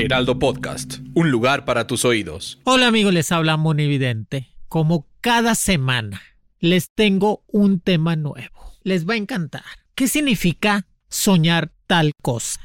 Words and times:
Heraldo 0.00 0.38
Podcast, 0.38 1.00
un 1.12 1.30
lugar 1.30 1.66
para 1.66 1.86
tus 1.86 2.06
oídos. 2.06 2.58
Hola 2.64 2.86
amigos, 2.86 3.12
les 3.12 3.30
habla 3.32 3.58
Monividente. 3.58 4.48
Como 4.66 5.06
cada 5.20 5.54
semana, 5.54 6.22
les 6.58 6.88
tengo 6.94 7.44
un 7.48 7.80
tema 7.80 8.16
nuevo. 8.16 8.78
Les 8.82 9.06
va 9.06 9.12
a 9.12 9.18
encantar. 9.18 9.62
¿Qué 9.94 10.08
significa 10.08 10.86
soñar 11.10 11.70
tal 11.86 12.12
cosa? 12.22 12.60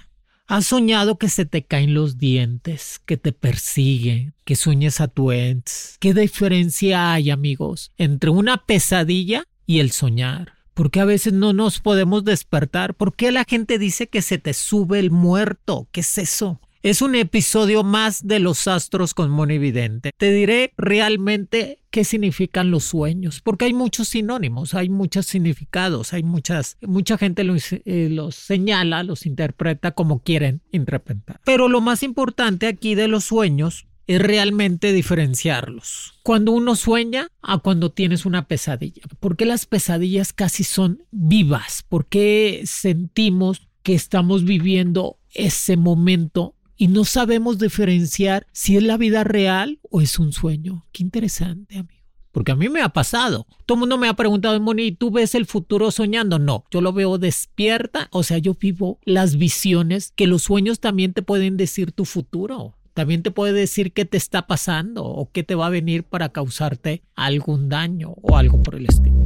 ¿Has 0.47 0.67
soñado 0.67 1.17
que 1.17 1.27
se 1.27 1.45
te 1.45 1.65
caen 1.65 1.93
los 1.93 2.17
dientes, 2.17 3.01
que 3.05 3.17
te 3.17 3.33
persiguen, 3.33 4.33
que 4.45 4.55
sueñas 4.55 5.01
a 5.01 5.09
tu 5.09 5.33
ex? 5.33 5.97
¿Qué 5.99 6.13
diferencia 6.13 7.11
hay, 7.11 7.31
amigos, 7.31 7.91
entre 7.97 8.29
una 8.29 8.65
pesadilla 8.65 9.43
y 9.65 9.79
el 9.79 9.91
soñar? 9.91 10.53
¿Por 10.73 10.89
qué 10.89 11.01
a 11.01 11.05
veces 11.05 11.33
no 11.33 11.51
nos 11.51 11.81
podemos 11.81 12.23
despertar? 12.23 12.95
¿Por 12.95 13.13
qué 13.13 13.33
la 13.33 13.43
gente 13.43 13.77
dice 13.77 14.07
que 14.07 14.21
se 14.21 14.37
te 14.37 14.53
sube 14.53 14.99
el 14.99 15.11
muerto? 15.11 15.89
¿Qué 15.91 15.99
es 15.99 16.17
eso? 16.17 16.61
Es 16.85 17.01
un 17.01 17.15
episodio 17.15 17.83
más 17.83 18.27
de 18.27 18.37
los 18.37 18.67
astros 18.67 19.15
con 19.15 19.31
Monividente. 19.31 20.11
Te 20.15 20.31
diré 20.31 20.71
realmente 20.77 21.79
qué 21.89 22.03
significan 22.03 22.69
los 22.69 22.83
sueños, 22.83 23.41
porque 23.41 23.65
hay 23.65 23.73
muchos 23.73 24.09
sinónimos, 24.09 24.75
hay 24.75 24.89
muchos 24.89 25.25
significados, 25.25 26.13
hay 26.13 26.21
muchas, 26.21 26.77
mucha 26.81 27.17
gente 27.17 27.43
los, 27.43 27.73
eh, 27.73 28.09
los 28.11 28.35
señala, 28.35 29.01
los 29.01 29.25
interpreta 29.25 29.93
como 29.93 30.19
quieren 30.19 30.61
interpretar. 30.71 31.41
Pero 31.43 31.69
lo 31.69 31.81
más 31.81 32.03
importante 32.03 32.67
aquí 32.67 32.93
de 32.93 33.07
los 33.07 33.23
sueños 33.23 33.87
es 34.05 34.21
realmente 34.21 34.93
diferenciarlos. 34.93 36.19
Cuando 36.21 36.51
uno 36.51 36.75
sueña 36.75 37.29
a 37.41 37.57
cuando 37.57 37.93
tienes 37.93 38.27
una 38.27 38.47
pesadilla. 38.47 39.01
Porque 39.19 39.45
las 39.47 39.65
pesadillas 39.65 40.33
casi 40.33 40.63
son 40.63 41.01
vivas? 41.09 41.83
Porque 41.89 42.61
sentimos 42.65 43.67
que 43.81 43.95
estamos 43.95 44.45
viviendo 44.45 45.17
ese 45.35 45.77
momento 45.77 46.54
y 46.77 46.87
no 46.87 47.05
sabemos 47.05 47.57
diferenciar 47.57 48.47
si 48.51 48.77
es 48.77 48.83
la 48.83 48.97
vida 48.97 49.23
real 49.23 49.79
o 49.89 50.01
es 50.01 50.19
un 50.19 50.33
sueño. 50.33 50.85
Qué 50.91 51.03
interesante, 51.03 51.77
amigo. 51.77 52.03
Porque 52.31 52.51
a 52.51 52.55
mí 52.55 52.67
me 52.67 52.81
ha 52.81 52.89
pasado. 52.89 53.47
Todo 53.65 53.77
el 53.77 53.79
mundo 53.79 53.97
me 53.97 54.09
ha 54.09 54.13
preguntado, 54.13 54.59
Moni, 54.59 54.91
¿tú 54.91 55.09
ves 55.09 55.35
el 55.35 55.45
futuro 55.45 55.89
soñando? 55.89 56.37
No, 56.37 56.65
yo 56.69 56.81
lo 56.81 56.91
veo 56.91 57.17
despierta. 57.17 58.09
O 58.11 58.23
sea, 58.23 58.39
yo 58.39 58.55
vivo 58.55 58.99
las 59.05 59.37
visiones 59.37 60.11
que 60.17 60.27
los 60.27 60.43
sueños 60.43 60.81
también 60.81 61.13
te 61.13 61.21
pueden 61.21 61.55
decir 61.55 61.93
tu 61.93 62.03
futuro. 62.03 62.75
También 62.93 63.23
te 63.23 63.31
puede 63.31 63.53
decir 63.53 63.93
qué 63.93 64.03
te 64.03 64.17
está 64.17 64.47
pasando 64.47 65.05
o 65.05 65.31
qué 65.31 65.43
te 65.43 65.55
va 65.55 65.67
a 65.67 65.69
venir 65.69 66.03
para 66.03 66.29
causarte 66.29 67.03
algún 67.15 67.69
daño 67.69 68.15
o 68.21 68.35
algo 68.35 68.61
por 68.61 68.75
el 68.75 68.87
estilo. 68.87 69.23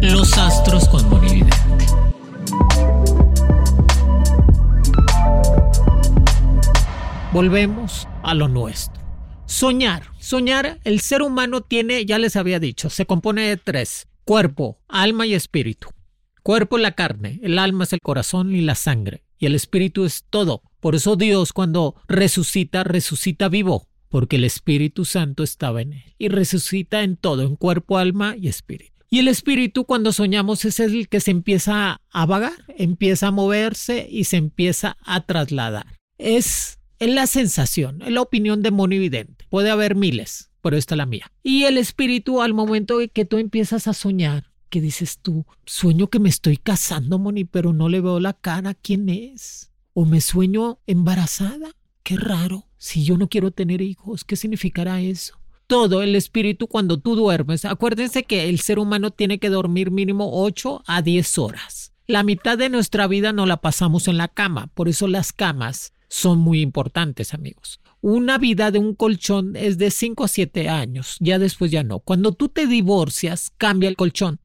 Los 0.00 0.36
astros 0.38 0.88
con 0.88 1.08
Monividente. 1.08 1.69
Volvemos 7.32 8.08
a 8.24 8.34
lo 8.34 8.48
nuestro. 8.48 9.00
Soñar. 9.46 10.02
Soñar, 10.18 10.80
el 10.82 10.98
ser 10.98 11.22
humano 11.22 11.60
tiene, 11.60 12.04
ya 12.04 12.18
les 12.18 12.34
había 12.34 12.58
dicho, 12.58 12.90
se 12.90 13.06
compone 13.06 13.42
de 13.42 13.56
tres. 13.56 14.08
Cuerpo, 14.24 14.80
alma 14.88 15.26
y 15.26 15.34
espíritu. 15.34 15.90
Cuerpo 16.42 16.76
es 16.76 16.82
la 16.82 16.96
carne, 16.96 17.38
el 17.44 17.60
alma 17.60 17.84
es 17.84 17.92
el 17.92 18.00
corazón 18.00 18.52
y 18.52 18.62
la 18.62 18.74
sangre, 18.74 19.22
y 19.38 19.46
el 19.46 19.54
espíritu 19.54 20.04
es 20.04 20.24
todo. 20.28 20.62
Por 20.80 20.96
eso 20.96 21.14
Dios 21.14 21.52
cuando 21.52 21.94
resucita, 22.08 22.82
resucita 22.82 23.48
vivo, 23.48 23.86
porque 24.08 24.34
el 24.34 24.44
Espíritu 24.44 25.04
Santo 25.04 25.44
estaba 25.44 25.82
en 25.82 25.92
él. 25.92 26.14
Y 26.18 26.30
resucita 26.30 27.02
en 27.02 27.16
todo, 27.16 27.42
en 27.42 27.54
cuerpo, 27.54 27.98
alma 27.98 28.34
y 28.36 28.48
espíritu. 28.48 28.92
Y 29.08 29.20
el 29.20 29.28
espíritu 29.28 29.84
cuando 29.84 30.12
soñamos 30.12 30.64
es 30.64 30.80
el 30.80 31.08
que 31.08 31.20
se 31.20 31.30
empieza 31.30 32.00
a 32.10 32.26
vagar, 32.26 32.64
empieza 32.76 33.28
a 33.28 33.32
moverse 33.32 34.08
y 34.10 34.24
se 34.24 34.36
empieza 34.36 34.96
a 35.04 35.20
trasladar. 35.20 35.98
Es 36.18 36.79
es 37.00 37.08
la 37.08 37.26
sensación, 37.26 38.02
es 38.02 38.12
la 38.12 38.20
opinión 38.20 38.62
de 38.62 38.70
monividente. 38.70 39.46
Puede 39.48 39.70
haber 39.70 39.96
miles, 39.96 40.50
pero 40.60 40.76
esta 40.76 40.94
es 40.94 40.98
la 40.98 41.06
mía. 41.06 41.32
Y 41.42 41.64
el 41.64 41.78
espíritu 41.78 42.42
al 42.42 42.52
momento 42.52 42.98
que 43.12 43.24
tú 43.24 43.38
empiezas 43.38 43.88
a 43.88 43.94
soñar, 43.94 44.52
que 44.68 44.82
dices 44.82 45.18
tú, 45.18 45.46
sueño 45.64 46.08
que 46.08 46.20
me 46.20 46.28
estoy 46.28 46.58
casando, 46.58 47.18
Moni, 47.18 47.44
pero 47.44 47.72
no 47.72 47.88
le 47.88 48.02
veo 48.02 48.20
la 48.20 48.34
cara, 48.34 48.74
¿quién 48.74 49.08
es? 49.08 49.72
O 49.94 50.04
me 50.04 50.20
sueño 50.20 50.78
embarazada, 50.86 51.70
qué 52.02 52.16
raro, 52.16 52.68
si 52.76 53.02
yo 53.02 53.16
no 53.16 53.28
quiero 53.28 53.50
tener 53.50 53.80
hijos, 53.80 54.22
¿qué 54.22 54.36
significará 54.36 55.00
eso? 55.00 55.40
Todo 55.66 56.02
el 56.02 56.14
espíritu 56.14 56.66
cuando 56.66 57.00
tú 57.00 57.16
duermes, 57.16 57.64
acuérdense 57.64 58.24
que 58.24 58.50
el 58.50 58.60
ser 58.60 58.78
humano 58.78 59.10
tiene 59.10 59.38
que 59.38 59.48
dormir 59.48 59.90
mínimo 59.90 60.42
8 60.44 60.82
a 60.86 61.00
10 61.00 61.38
horas. 61.38 61.94
La 62.06 62.24
mitad 62.24 62.58
de 62.58 62.68
nuestra 62.68 63.06
vida 63.06 63.32
no 63.32 63.46
la 63.46 63.56
pasamos 63.56 64.06
en 64.06 64.18
la 64.18 64.28
cama, 64.28 64.66
por 64.74 64.88
eso 64.88 65.08
las 65.08 65.32
camas 65.32 65.94
son 66.10 66.40
muy 66.40 66.60
importantes, 66.60 67.32
amigos. 67.32 67.80
Una 68.02 68.36
vida 68.36 68.70
de 68.72 68.80
un 68.80 68.94
colchón 68.94 69.54
es 69.54 69.78
de 69.78 69.90
5 69.90 70.24
a 70.24 70.28
7 70.28 70.68
años, 70.68 71.16
ya 71.20 71.38
después 71.38 71.70
ya 71.70 71.84
no. 71.84 72.00
Cuando 72.00 72.32
tú 72.32 72.48
te 72.48 72.66
divorcias, 72.66 73.52
cambia 73.56 73.88
el 73.88 73.96
colchón. 73.96 74.40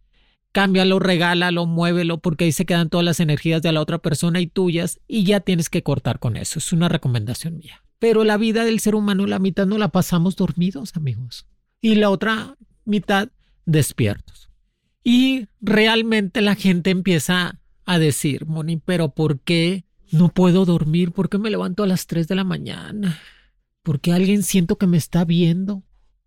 Cámbialo, 0.51 0.99
regálalo, 0.99 1.65
muévelo, 1.65 2.19
porque 2.19 2.45
ahí 2.45 2.51
se 2.51 2.65
quedan 2.65 2.89
todas 2.89 3.03
las 3.03 3.19
energías 3.19 3.61
de 3.61 3.71
la 3.71 3.81
otra 3.81 3.97
persona 3.97 4.39
y 4.39 4.47
tuyas, 4.47 5.01
y 5.07 5.23
ya 5.23 5.39
tienes 5.39 5.69
que 5.69 5.83
cortar 5.83 6.19
con 6.19 6.37
eso. 6.37 6.59
Es 6.59 6.71
una 6.71 6.87
recomendación 6.87 7.57
mía. 7.57 7.83
Pero 7.97 8.23
la 8.23 8.37
vida 8.37 8.63
del 8.63 8.79
ser 8.79 8.93
humano, 8.93 9.25
la 9.25 9.39
mitad 9.39 9.65
no 9.65 9.77
la 9.77 9.89
pasamos 9.89 10.35
dormidos, 10.35 10.95
amigos. 10.95 11.47
Y 11.81 11.95
la 11.95 12.11
otra 12.11 12.57
mitad 12.85 13.29
despiertos. 13.65 14.49
Y 15.03 15.47
realmente 15.61 16.41
la 16.41 16.55
gente 16.55 16.91
empieza 16.91 17.59
a 17.85 17.99
decir, 17.99 18.45
Moni, 18.45 18.77
pero 18.77 19.09
¿por 19.09 19.39
qué 19.39 19.84
no 20.11 20.29
puedo 20.29 20.65
dormir 20.65 21.11
porque 21.11 21.37
me 21.37 21.49
levanto 21.49 21.83
a 21.83 21.87
las 21.87 22.07
3 22.07 22.27
de 22.27 22.35
la 22.35 22.43
mañana. 22.43 23.19
Porque 23.83 24.13
alguien 24.13 24.43
siento 24.43 24.77
que 24.77 24.87
me 24.87 24.97
está 24.97 25.25
viendo 25.25 25.83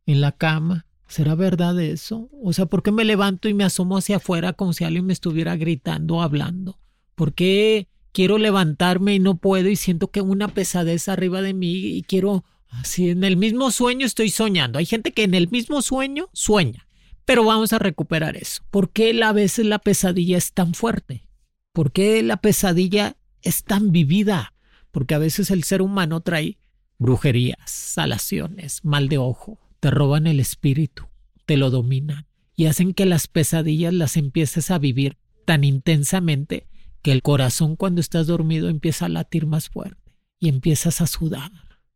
en 0.07 0.21
la 0.21 0.33
cama. 0.33 0.87
¿Será 1.09 1.35
verdad 1.35 1.81
eso? 1.81 2.29
O 2.43 2.53
sea, 2.53 2.67
¿por 2.67 2.83
qué 2.83 2.93
me 2.93 3.05
levanto 3.05 3.49
y 3.49 3.55
me 3.55 3.65
asomo 3.65 3.97
hacia 3.97 4.17
afuera 4.17 4.53
como 4.53 4.73
si 4.73 4.85
alguien 4.85 5.07
me 5.07 5.13
estuviera 5.13 5.57
gritando 5.57 6.17
o 6.17 6.23
hablando? 6.23 6.79
¿Por 7.15 7.33
qué 7.33 7.89
quiero 8.13 8.39
levantarme 8.39 9.15
y 9.15 9.19
no 9.19 9.37
puedo 9.37 9.69
y 9.69 9.77
siento 9.77 10.11
que 10.11 10.21
una 10.21 10.49
pesadez 10.49 11.09
arriba 11.09 11.41
de 11.41 11.55
mí 11.55 11.73
y 11.73 12.03
quiero 12.03 12.45
así 12.69 13.09
en 13.09 13.25
el 13.25 13.37
mismo 13.37 13.71
sueño 13.71 14.07
estoy 14.07 14.31
soñando? 14.31 14.79
Hay 14.79 14.87
gente 14.87 15.13
que 15.13 15.25
en 15.25 15.35
el 15.35 15.49
mismo 15.51 15.83
sueño 15.83 16.29
sueña. 16.33 16.87
Pero 17.25 17.45
vamos 17.45 17.75
a 17.75 17.79
recuperar 17.79 18.37
eso. 18.37 18.63
¿Por 18.71 18.91
qué 18.91 19.19
a 19.23 19.33
veces 19.33 19.67
la 19.67 19.79
pesadilla 19.79 20.39
es 20.39 20.53
tan 20.53 20.73
fuerte? 20.73 21.27
¿Por 21.73 21.93
qué 21.93 22.23
la 22.23 22.39
pesadilla 22.39 23.18
es 23.43 23.65
tan 23.65 23.93
vivida, 23.93 24.55
porque 24.91 25.15
a 25.15 25.19
veces 25.19 25.51
el 25.51 25.65
ser 25.65 25.83
humano 25.83 26.21
trae 26.21 26.59
brujerías, 26.99 27.59
salaciones, 27.71 28.85
mal 28.85 29.09
de 29.09 29.19
ojo, 29.19 29.59
te 29.81 29.91
roban 29.91 30.27
el 30.27 30.41
espíritu, 30.41 31.05
te 31.47 31.57
lo 31.57 31.71
dominan 31.71 32.27
y 32.57 32.67
hacen 32.67 32.93
que 32.93 33.07
las 33.07 33.29
pesadillas 33.29 33.95
las 33.95 34.17
empieces 34.17 34.71
a 34.71 34.79
vivir 34.79 35.17
tan 35.45 35.63
intensamente 35.65 36.67
que 37.03 37.13
el 37.13 37.23
corazón 37.23 37.77
cuando 37.77 38.01
estás 38.01 38.27
dormido 38.27 38.69
empieza 38.69 39.07
a 39.07 39.09
latir 39.09 39.47
más 39.47 39.69
fuerte 39.69 40.17
y 40.41 40.49
empiezas 40.49 41.01
a 41.01 41.07
sudar 41.07 41.53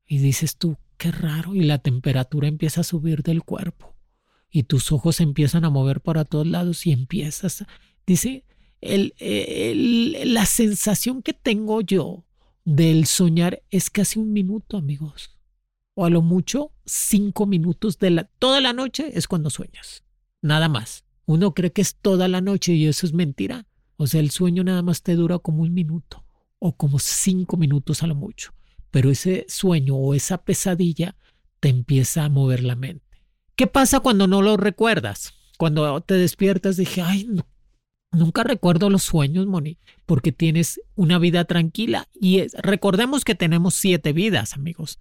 y 0.07 0.19
dices 0.19 0.57
tú, 0.57 0.79
qué 0.97 1.11
raro, 1.11 1.55
y 1.55 1.63
la 1.63 1.79
temperatura 1.79 2.47
empieza 2.47 2.83
a 2.83 2.85
subir 2.85 3.23
del 3.23 3.43
cuerpo 3.43 3.97
y 4.53 4.65
tus 4.65 4.93
ojos 4.93 5.21
empiezan 5.21 5.65
a 5.65 5.71
mover 5.71 6.01
para 6.01 6.25
todos 6.25 6.47
lados 6.47 6.87
y 6.87 6.93
empiezas, 6.93 7.65
dice, 8.07 8.45
la 8.83 10.47
sensación 10.47 11.23
que 11.23 11.33
tengo 11.33 11.81
yo 11.81 12.25
del 12.65 13.07
soñar 13.07 13.63
es 13.71 13.91
casi 13.91 14.19
un 14.19 14.33
minuto, 14.33 14.77
amigos. 14.77 15.37
O 15.95 16.05
a 16.05 16.11
lo 16.11 16.23
mucho 16.23 16.73
cinco 16.85 17.47
minutos 17.47 17.99
de 17.99 18.11
la... 18.11 18.25
Toda 18.25 18.61
la 18.61 18.73
noche 18.73 19.11
es 19.15 19.29
cuando 19.29 19.51
sueñas. 19.51 20.05
Nada 20.41 20.69
más. 20.69 21.05
Uno 21.27 21.55
cree 21.55 21.73
que 21.73 21.83
es 21.83 21.97
toda 21.97 22.29
la 22.29 22.41
noche 22.41 22.73
y 22.73 22.87
eso 22.87 23.07
es 23.07 23.13
mentira. 23.13 23.67
O 23.97 24.07
sea, 24.07 24.21
el 24.21 24.31
sueño 24.31 24.65
nada 24.65 24.83
más 24.83 25.03
te 25.03 25.15
dura 25.15 25.39
como 25.39 25.63
un 25.63 25.73
minuto 25.73 26.25
o 26.59 26.77
como 26.77 26.99
cinco 26.99 27.57
minutos 27.57 28.03
a 28.03 28.07
lo 28.07 28.15
mucho. 28.15 28.53
Pero 28.91 29.11
ese 29.11 29.47
sueño 29.49 29.95
o 29.97 30.15
esa 30.15 30.39
pesadilla 30.39 31.17
te 31.61 31.69
empieza 31.69 32.25
a 32.25 32.29
mover 32.29 32.65
la 32.65 32.75
mente. 32.75 33.05
¿Qué 33.55 33.67
pasa 33.67 34.01
cuando 34.01 34.27
no 34.27 34.43
lo 34.43 34.57
recuerdas? 34.57 35.35
Cuando 35.59 36.01
te 36.01 36.15
despiertas 36.15 36.77
dije, 36.77 37.03
ay, 37.03 37.25
no, 37.29 37.47
Nunca 38.13 38.45
recuerdo 38.45 38.91
los 38.91 39.03
sueños, 39.03 39.47
Moni, 39.47 39.79
porque 40.05 40.33
tienes 40.33 40.81
una 40.95 41.19
vida 41.19 41.45
tranquila. 41.47 42.09
Y 42.15 42.47
recordemos 42.49 43.25
que 43.25 43.35
tenemos 43.35 43.75
siete 43.75 44.13
vidas, 44.13 44.53
amigos. 44.55 45.01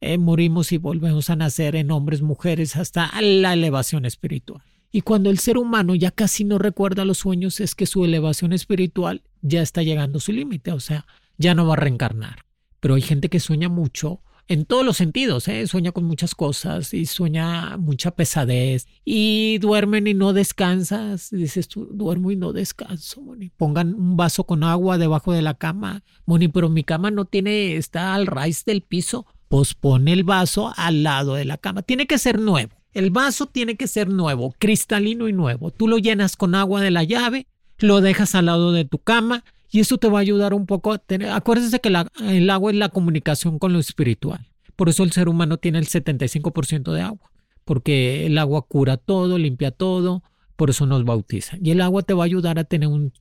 Eh, 0.00 0.18
morimos 0.18 0.70
y 0.70 0.78
volvemos 0.78 1.30
a 1.30 1.36
nacer 1.36 1.74
en 1.74 1.90
hombres, 1.90 2.22
mujeres, 2.22 2.76
hasta 2.76 3.10
la 3.20 3.54
elevación 3.54 4.04
espiritual. 4.04 4.62
Y 4.92 5.00
cuando 5.00 5.30
el 5.30 5.40
ser 5.40 5.58
humano 5.58 5.96
ya 5.96 6.12
casi 6.12 6.44
no 6.44 6.58
recuerda 6.58 7.04
los 7.04 7.18
sueños, 7.18 7.58
es 7.58 7.74
que 7.74 7.86
su 7.86 8.04
elevación 8.04 8.52
espiritual 8.52 9.22
ya 9.42 9.60
está 9.60 9.82
llegando 9.82 10.18
a 10.18 10.20
su 10.20 10.30
límite, 10.30 10.70
o 10.70 10.78
sea, 10.78 11.06
ya 11.36 11.56
no 11.56 11.66
va 11.66 11.72
a 11.72 11.78
reencarnar. 11.78 12.44
Pero 12.78 12.94
hay 12.94 13.02
gente 13.02 13.28
que 13.28 13.40
sueña 13.40 13.68
mucho 13.68 14.20
en 14.48 14.66
todos 14.66 14.84
los 14.84 14.96
sentidos, 14.96 15.48
¿eh? 15.48 15.66
sueña 15.66 15.92
con 15.92 16.04
muchas 16.04 16.34
cosas 16.34 16.92
y 16.92 17.06
sueña 17.06 17.76
mucha 17.78 18.10
pesadez 18.10 18.86
y 19.04 19.58
duermen 19.58 20.06
y 20.06 20.14
no 20.14 20.32
descansas. 20.32 21.30
Dices 21.30 21.68
tú, 21.68 21.88
duermo 21.90 22.30
y 22.30 22.36
no 22.36 22.52
descanso, 22.52 23.22
Moni. 23.22 23.50
Pongan 23.50 23.94
un 23.94 24.16
vaso 24.16 24.44
con 24.44 24.62
agua 24.62 24.98
debajo 24.98 25.32
de 25.32 25.42
la 25.42 25.54
cama, 25.54 26.02
Moni, 26.26 26.48
pero 26.48 26.68
mi 26.68 26.84
cama 26.84 27.10
no 27.10 27.24
tiene, 27.24 27.76
está 27.76 28.14
al 28.14 28.26
raíz 28.26 28.64
del 28.64 28.82
piso. 28.82 29.26
Pues 29.48 29.74
pone 29.74 30.12
el 30.12 30.24
vaso 30.24 30.72
al 30.76 31.02
lado 31.02 31.34
de 31.34 31.44
la 31.44 31.58
cama. 31.58 31.82
Tiene 31.82 32.06
que 32.06 32.18
ser 32.18 32.38
nuevo. 32.38 32.74
El 32.92 33.10
vaso 33.10 33.46
tiene 33.46 33.76
que 33.76 33.88
ser 33.88 34.08
nuevo, 34.08 34.54
cristalino 34.58 35.28
y 35.28 35.32
nuevo. 35.32 35.70
Tú 35.70 35.88
lo 35.88 35.98
llenas 35.98 36.36
con 36.36 36.54
agua 36.54 36.80
de 36.80 36.90
la 36.90 37.02
llave, 37.02 37.46
lo 37.78 38.00
dejas 38.00 38.34
al 38.34 38.46
lado 38.46 38.72
de 38.72 38.84
tu 38.84 38.98
cama 38.98 39.44
y 39.74 39.80
eso 39.80 39.98
te 39.98 40.08
va 40.08 40.18
a 40.18 40.20
ayudar 40.20 40.54
un 40.54 40.66
poco 40.66 40.92
a 40.92 40.98
tener. 40.98 41.30
Acuérdense 41.30 41.80
que 41.80 41.88
el 41.88 42.48
agua 42.48 42.70
es 42.70 42.76
la 42.76 42.90
comunicación 42.90 43.58
con 43.58 43.72
lo 43.72 43.80
espiritual. 43.80 44.46
Por 44.76 44.88
eso 44.88 45.02
el 45.02 45.10
ser 45.10 45.28
humano 45.28 45.56
tiene 45.56 45.80
el 45.80 45.88
75% 45.88 46.92
de 46.92 47.00
agua, 47.00 47.32
porque 47.64 48.24
el 48.24 48.38
agua 48.38 48.62
cura 48.68 48.98
todo, 48.98 49.36
limpia 49.36 49.72
todo, 49.72 50.22
por 50.54 50.70
eso 50.70 50.86
nos 50.86 51.04
bautiza. 51.04 51.56
Y 51.60 51.72
el 51.72 51.80
agua 51.80 52.02
te 52.02 52.14
va 52.14 52.22
a 52.22 52.26
ayudar 52.26 52.60
a 52.60 52.64
tener 52.64 52.88
un 52.88 53.12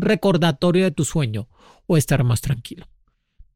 recordatorio 0.00 0.84
de 0.84 0.92
tu 0.92 1.04
sueño 1.04 1.48
o 1.88 1.96
estar 1.96 2.22
más 2.22 2.40
tranquilo. 2.40 2.86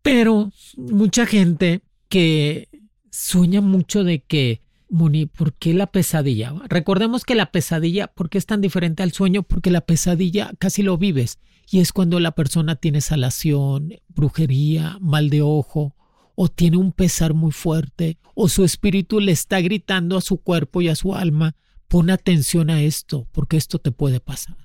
Pero 0.02 0.50
mucha 0.76 1.26
gente 1.26 1.82
que 2.08 2.68
sueña 3.12 3.60
mucho 3.60 4.02
de 4.02 4.24
que 4.24 4.62
Moni, 4.88 5.26
¿por 5.26 5.52
qué 5.54 5.74
la 5.74 5.88
pesadilla? 5.88 6.54
Recordemos 6.68 7.24
que 7.24 7.34
la 7.34 7.50
pesadilla, 7.50 8.06
¿por 8.06 8.30
qué 8.30 8.38
es 8.38 8.46
tan 8.46 8.60
diferente 8.60 9.02
al 9.02 9.12
sueño? 9.12 9.42
Porque 9.42 9.70
la 9.70 9.80
pesadilla 9.80 10.52
casi 10.58 10.82
lo 10.82 10.96
vives 10.96 11.38
y 11.68 11.80
es 11.80 11.92
cuando 11.92 12.20
la 12.20 12.32
persona 12.32 12.76
tiene 12.76 13.00
salación, 13.00 13.94
brujería, 14.08 14.98
mal 15.00 15.30
de 15.30 15.42
ojo, 15.42 15.96
o 16.36 16.48
tiene 16.48 16.76
un 16.76 16.92
pesar 16.92 17.34
muy 17.34 17.50
fuerte, 17.50 18.18
o 18.34 18.48
su 18.48 18.64
espíritu 18.64 19.20
le 19.20 19.32
está 19.32 19.60
gritando 19.60 20.16
a 20.16 20.20
su 20.20 20.36
cuerpo 20.36 20.82
y 20.82 20.88
a 20.88 20.94
su 20.94 21.14
alma, 21.14 21.56
pon 21.88 22.10
atención 22.10 22.70
a 22.70 22.82
esto, 22.82 23.26
porque 23.32 23.56
esto 23.56 23.78
te 23.78 23.90
puede 23.90 24.20
pasar. 24.20 24.56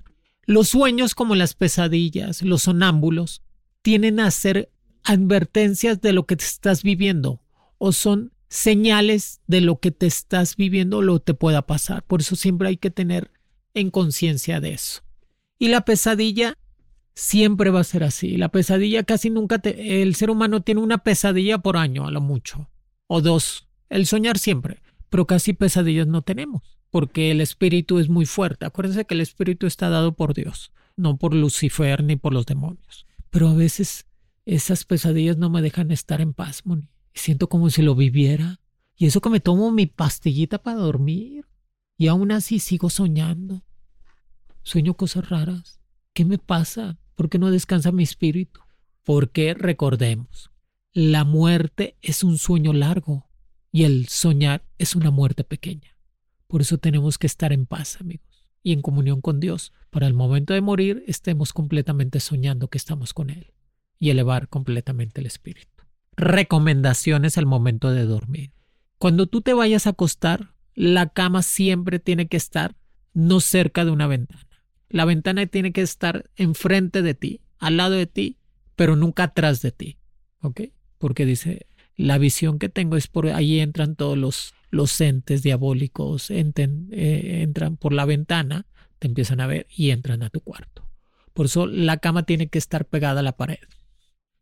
Los 0.45 0.69
sueños 0.69 1.15
como 1.15 1.33
las 1.33 1.53
pesadillas, 1.55 2.41
los 2.41 2.63
sonámbulos, 2.63 3.41
tienen 3.81 4.19
a 4.19 4.29
ser 4.29 4.71
advertencias 5.03 6.01
de 6.01 6.13
lo 6.13 6.25
que 6.25 6.35
te 6.35 6.45
estás 6.45 6.83
viviendo, 6.83 7.41
o 7.77 7.93
son 7.93 8.33
señales 8.51 9.39
de 9.47 9.61
lo 9.61 9.79
que 9.79 9.91
te 9.91 10.05
estás 10.05 10.57
viviendo 10.57 10.97
o 10.97 11.01
lo 11.01 11.19
te 11.19 11.33
pueda 11.33 11.65
pasar. 11.65 12.03
Por 12.03 12.19
eso 12.19 12.35
siempre 12.35 12.67
hay 12.67 12.75
que 12.75 12.91
tener 12.91 13.31
en 13.73 13.89
conciencia 13.89 14.59
de 14.59 14.73
eso. 14.73 15.03
Y 15.57 15.69
la 15.69 15.85
pesadilla 15.85 16.57
siempre 17.15 17.69
va 17.69 17.79
a 17.79 17.85
ser 17.85 18.03
así. 18.03 18.35
La 18.35 18.49
pesadilla 18.49 19.03
casi 19.03 19.29
nunca 19.29 19.59
te, 19.59 20.01
el 20.01 20.15
ser 20.15 20.29
humano 20.29 20.61
tiene 20.63 20.81
una 20.81 20.97
pesadilla 20.97 21.59
por 21.59 21.77
año 21.77 22.05
a 22.05 22.11
lo 22.11 22.19
mucho 22.19 22.69
o 23.07 23.21
dos. 23.21 23.69
El 23.89 24.05
soñar 24.05 24.37
siempre, 24.37 24.81
pero 25.09 25.25
casi 25.25 25.53
pesadillas 25.53 26.07
no 26.07 26.21
tenemos 26.21 26.61
porque 26.89 27.31
el 27.31 27.39
espíritu 27.39 27.99
es 27.99 28.09
muy 28.09 28.25
fuerte. 28.25 28.65
Acuérdense 28.65 29.05
que 29.05 29.13
el 29.13 29.21
espíritu 29.21 29.65
está 29.65 29.87
dado 29.87 30.11
por 30.11 30.33
Dios, 30.33 30.73
no 30.97 31.15
por 31.15 31.33
Lucifer 31.33 32.03
ni 32.03 32.17
por 32.17 32.33
los 32.33 32.45
demonios. 32.45 33.05
Pero 33.29 33.47
a 33.47 33.53
veces 33.53 34.07
esas 34.45 34.83
pesadillas 34.83 35.37
no 35.37 35.49
me 35.49 35.61
dejan 35.61 35.89
estar 35.91 36.19
en 36.19 36.33
paz, 36.33 36.65
Moni 36.65 36.89
siento 37.13 37.49
como 37.49 37.69
si 37.69 37.81
lo 37.81 37.95
viviera. 37.95 38.59
Y 38.95 39.05
eso 39.05 39.21
que 39.21 39.29
me 39.29 39.39
tomo 39.39 39.71
mi 39.71 39.85
pastillita 39.85 40.61
para 40.61 40.77
dormir. 40.77 41.45
Y 41.97 42.07
aún 42.07 42.31
así 42.31 42.59
sigo 42.59 42.89
soñando. 42.89 43.63
Sueño 44.63 44.95
cosas 44.95 45.29
raras. 45.29 45.81
¿Qué 46.13 46.25
me 46.25 46.37
pasa? 46.37 46.99
¿Por 47.15 47.29
qué 47.29 47.39
no 47.39 47.51
descansa 47.51 47.91
mi 47.91 48.03
espíritu? 48.03 48.61
Porque 49.03 49.53
recordemos, 49.53 50.51
la 50.93 51.23
muerte 51.23 51.97
es 52.01 52.23
un 52.23 52.37
sueño 52.37 52.73
largo 52.73 53.29
y 53.71 53.83
el 53.83 54.07
soñar 54.07 54.65
es 54.77 54.95
una 54.95 55.11
muerte 55.11 55.43
pequeña. 55.43 55.97
Por 56.47 56.61
eso 56.61 56.77
tenemos 56.77 57.17
que 57.17 57.27
estar 57.27 57.53
en 57.53 57.65
paz, 57.65 58.01
amigos, 58.01 58.45
y 58.61 58.73
en 58.73 58.81
comunión 58.81 59.21
con 59.21 59.39
Dios. 59.39 59.71
Para 59.89 60.07
el 60.07 60.13
momento 60.13 60.53
de 60.53 60.61
morir 60.61 61.03
estemos 61.07 61.53
completamente 61.53 62.19
soñando 62.19 62.67
que 62.67 62.77
estamos 62.77 63.13
con 63.13 63.29
Él 63.29 63.53
y 63.99 64.09
elevar 64.09 64.49
completamente 64.49 65.21
el 65.21 65.27
espíritu 65.27 65.70
recomendaciones 66.21 67.37
al 67.37 67.45
momento 67.45 67.91
de 67.91 68.05
dormir. 68.05 68.51
Cuando 68.97 69.27
tú 69.27 69.41
te 69.41 69.53
vayas 69.53 69.87
a 69.87 69.91
acostar, 69.91 70.53
la 70.75 71.09
cama 71.09 71.41
siempre 71.41 71.99
tiene 71.99 72.27
que 72.27 72.37
estar 72.37 72.75
no 73.13 73.39
cerca 73.39 73.83
de 73.83 73.91
una 73.91 74.07
ventana. 74.07 74.47
La 74.89 75.05
ventana 75.05 75.45
tiene 75.47 75.73
que 75.73 75.81
estar 75.81 76.29
enfrente 76.35 77.01
de 77.01 77.13
ti, 77.13 77.41
al 77.57 77.77
lado 77.77 77.95
de 77.95 78.05
ti, 78.05 78.37
pero 78.75 78.95
nunca 78.95 79.23
atrás 79.23 79.61
de 79.61 79.71
ti. 79.71 79.97
¿Ok? 80.41 80.61
Porque 80.97 81.25
dice, 81.25 81.65
la 81.95 82.17
visión 82.17 82.59
que 82.59 82.69
tengo 82.69 82.95
es 82.95 83.07
por 83.07 83.27
ahí 83.27 83.59
entran 83.59 83.95
todos 83.95 84.17
los, 84.17 84.53
los 84.69 84.99
entes 85.01 85.43
diabólicos, 85.43 86.29
eh, 86.29 87.41
entran 87.41 87.77
por 87.77 87.93
la 87.93 88.05
ventana, 88.05 88.67
te 88.99 89.07
empiezan 89.07 89.41
a 89.41 89.47
ver 89.47 89.65
y 89.75 89.89
entran 89.89 90.23
a 90.23 90.29
tu 90.29 90.41
cuarto. 90.41 90.87
Por 91.33 91.47
eso 91.47 91.65
la 91.65 91.97
cama 91.97 92.23
tiene 92.23 92.47
que 92.47 92.59
estar 92.59 92.85
pegada 92.85 93.21
a 93.21 93.23
la 93.23 93.37
pared 93.37 93.59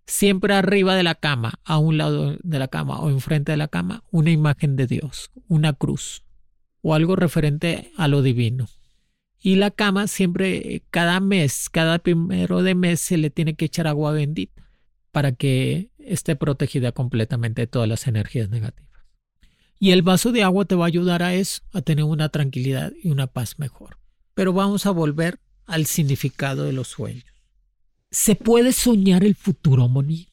siempre 0.09 0.53
arriba 0.53 0.95
de 0.95 1.03
la 1.03 1.15
cama, 1.15 1.59
a 1.63 1.77
un 1.77 1.97
lado 1.97 2.37
de 2.41 2.59
la 2.59 2.67
cama 2.67 2.99
o 2.99 3.09
enfrente 3.09 3.51
de 3.51 3.57
la 3.57 3.67
cama, 3.67 4.03
una 4.11 4.31
imagen 4.31 4.75
de 4.75 4.87
Dios, 4.87 5.31
una 5.47 5.73
cruz 5.73 6.23
o 6.81 6.93
algo 6.95 7.15
referente 7.15 7.91
a 7.97 8.07
lo 8.07 8.21
divino. 8.21 8.67
Y 9.41 9.55
la 9.55 9.71
cama 9.71 10.07
siempre, 10.07 10.83
cada 10.89 11.19
mes, 11.19 11.69
cada 11.69 11.99
primero 11.99 12.61
de 12.61 12.75
mes 12.75 12.99
se 12.99 13.17
le 13.17 13.29
tiene 13.29 13.55
que 13.55 13.65
echar 13.65 13.87
agua 13.87 14.11
bendita 14.11 14.69
para 15.11 15.31
que 15.31 15.91
esté 15.97 16.35
protegida 16.35 16.91
completamente 16.91 17.61
de 17.61 17.67
todas 17.67 17.87
las 17.87 18.07
energías 18.07 18.49
negativas. 18.49 18.89
Y 19.79 19.91
el 19.91 20.01
vaso 20.01 20.31
de 20.31 20.43
agua 20.43 20.65
te 20.65 20.75
va 20.75 20.85
a 20.85 20.87
ayudar 20.87 21.23
a 21.23 21.35
eso, 21.35 21.61
a 21.71 21.81
tener 21.81 22.03
una 22.03 22.29
tranquilidad 22.29 22.91
y 23.01 23.09
una 23.11 23.27
paz 23.27 23.59
mejor. 23.59 23.97
Pero 24.33 24.51
vamos 24.53 24.85
a 24.85 24.91
volver 24.91 25.39
al 25.65 25.85
significado 25.85 26.65
de 26.65 26.73
los 26.73 26.89
sueños. 26.89 27.25
¿Se 28.11 28.35
puede 28.35 28.73
soñar 28.73 29.23
el 29.23 29.35
futuro, 29.35 29.87
Moni? 29.87 30.29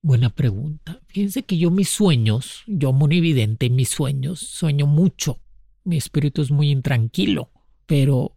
Buena 0.00 0.30
pregunta. 0.30 1.02
Fíjense 1.08 1.42
que 1.42 1.58
yo 1.58 1.70
mis 1.70 1.90
sueños, 1.90 2.62
yo 2.66 2.94
evidente, 3.10 3.68
mis 3.68 3.90
sueños, 3.90 4.40
sueño 4.40 4.86
mucho. 4.86 5.38
Mi 5.84 5.98
espíritu 5.98 6.40
es 6.40 6.50
muy 6.50 6.70
intranquilo, 6.70 7.50
pero 7.84 8.34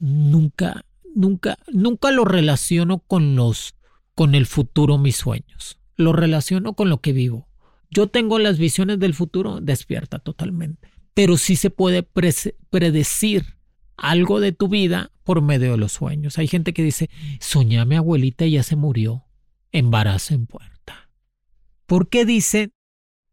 nunca, 0.00 0.84
nunca, 1.14 1.56
nunca 1.72 2.10
lo 2.10 2.24
relaciono 2.24 2.98
con 2.98 3.36
los, 3.36 3.76
con 4.16 4.34
el 4.34 4.46
futuro, 4.46 4.98
mis 4.98 5.16
sueños. 5.16 5.78
Lo 5.96 6.12
relaciono 6.12 6.74
con 6.74 6.88
lo 6.88 7.00
que 7.00 7.12
vivo. 7.12 7.46
Yo 7.90 8.08
tengo 8.08 8.40
las 8.40 8.58
visiones 8.58 8.98
del 8.98 9.14
futuro 9.14 9.60
despierta 9.60 10.18
totalmente, 10.18 10.90
pero 11.14 11.36
sí 11.36 11.54
se 11.54 11.70
puede 11.70 12.02
predecir 12.02 13.56
algo 13.96 14.40
de 14.40 14.52
tu 14.52 14.68
vida 14.68 15.10
por 15.24 15.42
medio 15.42 15.72
de 15.72 15.78
los 15.78 15.92
sueños. 15.92 16.38
Hay 16.38 16.48
gente 16.48 16.72
que 16.72 16.82
dice, 16.82 17.10
soñé 17.40 17.78
a 17.78 17.84
mi 17.84 17.96
abuelita 17.96 18.46
y 18.46 18.52
ya 18.52 18.62
se 18.62 18.76
murió, 18.76 19.24
embarazo 19.70 20.34
en 20.34 20.46
puerta. 20.46 21.10
¿Por 21.86 22.08
qué 22.08 22.24
dicen 22.24 22.72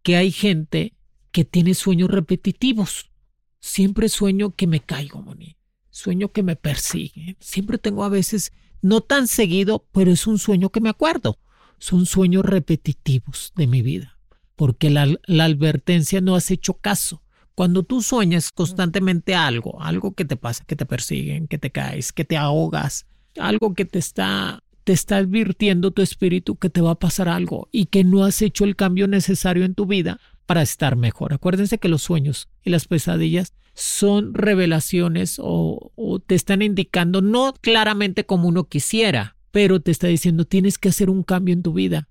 que 0.04 0.16
hay 0.16 0.32
gente 0.32 0.94
que 1.32 1.46
tiene 1.46 1.74
sueños 1.74 2.10
repetitivos? 2.10 3.12
Siempre 3.60 4.10
sueño 4.10 4.52
que 4.56 4.68
me 4.68 4.80
caigo, 4.80 5.22
Moni. 5.22 5.58
Sueño 5.90 6.32
que 6.32 6.44
me 6.44 6.56
persigue. 6.56 7.36
Siempre 7.40 7.78
tengo 7.78 8.04
a 8.04 8.10
veces, 8.10 8.52
no 8.82 9.02
tan 9.02 9.28
seguido, 9.28 9.88
pero 9.92 10.12
es 10.12 10.28
un 10.28 10.40
sueño 10.40 10.70
que 10.70 10.82
me 10.82 10.90
acuerdo. 10.90 11.40
Son 11.78 12.06
sueños 12.06 12.46
repetitivos 12.46 13.54
de 13.56 13.68
mi 13.68 13.82
vida, 13.82 14.20
porque 14.56 14.90
la, 14.90 15.08
la 15.26 15.46
advertencia 15.46 16.22
no 16.22 16.36
has 16.36 16.52
hecho 16.52 16.76
caso 16.76 17.22
cuando 17.60 17.84
tú 17.84 18.02
sueñas 18.02 18.54
constantemente 18.54 19.36
algo, 19.36 19.82
algo 19.82 20.14
que 20.14 20.24
te 20.24 20.38
pasa, 20.38 20.64
que 20.66 20.78
te 20.78 20.86
persiguen, 20.86 21.46
que 21.46 21.58
te 21.58 21.72
caes, 21.72 22.14
que 22.14 22.24
te 22.24 22.38
ahogas, 22.38 23.06
algo 23.38 23.74
que 23.74 23.84
te 23.84 24.00
está 24.00 24.64
te 24.86 24.94
está 24.94 25.18
advirtiendo 25.18 25.92
tu 25.92 26.02
espíritu 26.02 26.56
que 26.56 26.70
te 26.70 26.80
va 26.80 26.92
a 26.92 27.00
pasar 27.00 27.28
algo 27.28 27.68
y 27.74 27.88
que 27.88 28.06
no 28.06 28.24
has 28.24 28.42
hecho 28.42 28.64
el 28.64 28.78
cambio 28.78 29.10
necesario 29.10 29.66
en 29.66 29.76
tu 29.76 29.88
vida 29.88 30.22
para 30.46 30.62
estar 30.62 30.96
mejor. 30.96 31.34
Acuérdense 31.34 31.80
que 31.80 31.90
los 31.90 32.02
sueños 32.02 32.48
y 32.64 32.70
las 32.70 32.88
pesadillas 32.88 33.52
son 33.74 34.34
revelaciones 34.34 35.36
o, 35.38 35.92
o, 35.96 36.20
te 36.20 36.36
están 36.36 36.62
indicando, 36.62 37.22
no 37.22 37.54
claramente 37.60 38.26
como 38.26 38.48
uno 38.48 38.70
quisiera, 38.70 39.36
pero 39.52 39.82
te 39.82 39.92
está 39.92 40.08
diciendo 40.08 40.46
tienes 40.46 40.78
que 40.78 40.88
hacer 40.88 41.10
un 41.10 41.24
cambio 41.24 41.52
en 41.52 41.64
tu 41.64 41.74
vida, 41.74 42.08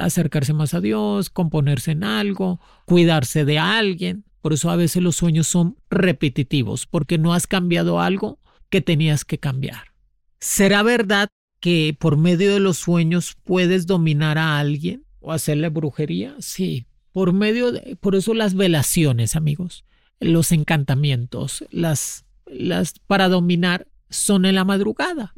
acercarse 0.00 0.52
más 0.54 0.74
a 0.74 0.80
Dios, 0.80 1.30
componerse 1.30 1.92
en 1.92 2.02
algo, 2.02 2.58
cuidarse 2.84 3.44
de 3.44 3.60
alguien. 3.60 4.24
Por 4.42 4.52
eso 4.52 4.70
a 4.70 4.76
veces 4.76 5.02
los 5.02 5.16
sueños 5.16 5.46
son 5.46 5.76
repetitivos, 5.88 6.86
porque 6.86 7.16
no 7.16 7.32
has 7.32 7.46
cambiado 7.46 8.00
algo 8.00 8.38
que 8.68 8.80
tenías 8.80 9.24
que 9.24 9.38
cambiar. 9.38 9.92
¿Será 10.40 10.82
verdad 10.82 11.30
que 11.60 11.96
por 11.98 12.16
medio 12.16 12.52
de 12.52 12.60
los 12.60 12.76
sueños 12.76 13.36
puedes 13.44 13.86
dominar 13.86 14.38
a 14.38 14.58
alguien 14.58 15.04
o 15.20 15.32
hacerle 15.32 15.68
brujería? 15.68 16.34
Sí, 16.40 16.86
por 17.12 17.32
medio 17.32 17.70
de, 17.70 17.96
por 17.96 18.16
eso 18.16 18.34
las 18.34 18.54
velaciones, 18.54 19.36
amigos, 19.36 19.84
los 20.18 20.50
encantamientos, 20.50 21.64
las, 21.70 22.24
las 22.46 22.94
para 23.06 23.28
dominar 23.28 23.86
son 24.10 24.44
en 24.44 24.56
la 24.56 24.64
madrugada. 24.64 25.34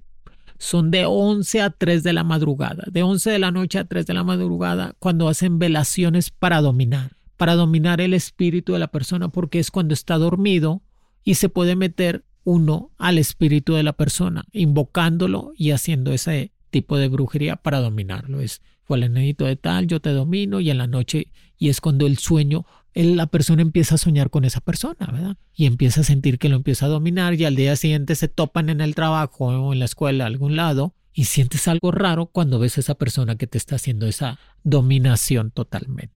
Son 0.59 0.91
de 0.91 1.05
11 1.05 1.61
a 1.61 1.71
3 1.71 2.03
de 2.03 2.13
la 2.13 2.25
madrugada, 2.25 2.85
de 2.91 3.03
11 3.03 3.31
de 3.31 3.39
la 3.39 3.51
noche 3.51 3.79
a 3.79 3.85
3 3.85 4.07
de 4.07 4.15
la 4.15 4.25
madrugada, 4.25 4.95
cuando 4.99 5.29
hacen 5.29 5.59
velaciones 5.59 6.31
para 6.31 6.61
dominar, 6.61 7.14
para 7.37 7.55
dominar 7.55 8.01
el 8.01 8.15
espíritu 8.15 8.73
de 8.73 8.79
la 8.79 8.89
persona, 8.89 9.29
porque 9.29 9.59
es 9.59 9.71
cuando 9.71 9.95
está 9.95 10.19
dormido 10.19 10.83
y 11.23 11.35
se 11.35 11.49
puede 11.49 11.77
meter 11.77 12.25
uno 12.45 12.91
al 12.99 13.19
espíritu 13.19 13.75
de 13.75 13.83
la 13.83 13.95
persona, 13.95 14.45
invocándolo 14.53 15.53
y 15.57 15.71
haciendo 15.71 16.13
ese 16.13 16.53
tipo 16.71 16.99
de 16.99 17.09
brujería 17.09 17.57
para 17.57 17.81
dominarlo. 17.81 18.41
Es 18.41 18.61
fue 18.85 18.99
el 18.99 19.05
enedito 19.05 19.47
de 19.47 19.57
tal, 19.57 19.87
yo 19.87 20.01
te 20.01 20.11
domino 20.11 20.61
y 20.61 20.71
en 20.71 20.79
la 20.79 20.87
noche, 20.87 21.29
y 21.57 21.71
es 21.71 21.81
cuando 21.81 22.07
el 22.07 22.19
sueño, 22.19 22.67
la 22.95 23.27
persona 23.27 23.63
empieza 23.63 23.97
a 23.97 23.99
soñar 23.99 24.31
con 24.31 24.45
esa 24.45 24.61
persona, 24.61 25.09
¿verdad? 25.11 25.37
Y 25.55 25.67
empieza 25.67 26.03
a 26.03 26.05
sentir 26.05 26.39
que 26.39 26.49
lo 26.49 26.57
empieza 26.57 26.87
a 26.87 26.91
dominar 26.91 27.35
y 27.35 27.45
al 27.45 27.57
día 27.57 27.75
siguiente 27.77 28.15
se 28.15 28.29
topan 28.29 28.69
en 28.69 28.81
el 28.81 28.95
trabajo 28.95 29.47
o 29.47 29.73
en 29.73 29.79
la 29.79 29.87
escuela, 29.87 30.27
algún 30.27 30.55
lado, 30.55 30.95
y 31.13 31.25
sientes 31.25 31.67
algo 31.67 31.93
raro 31.93 32.27
cuando 32.27 32.59
ves 32.59 32.77
a 32.77 32.81
esa 32.81 32.95
persona 32.95 33.37
que 33.37 33.47
te 33.47 33.57
está 33.57 33.77
haciendo 33.77 34.07
esa 34.07 34.39
dominación 34.65 35.51
totalmente. 35.51 36.15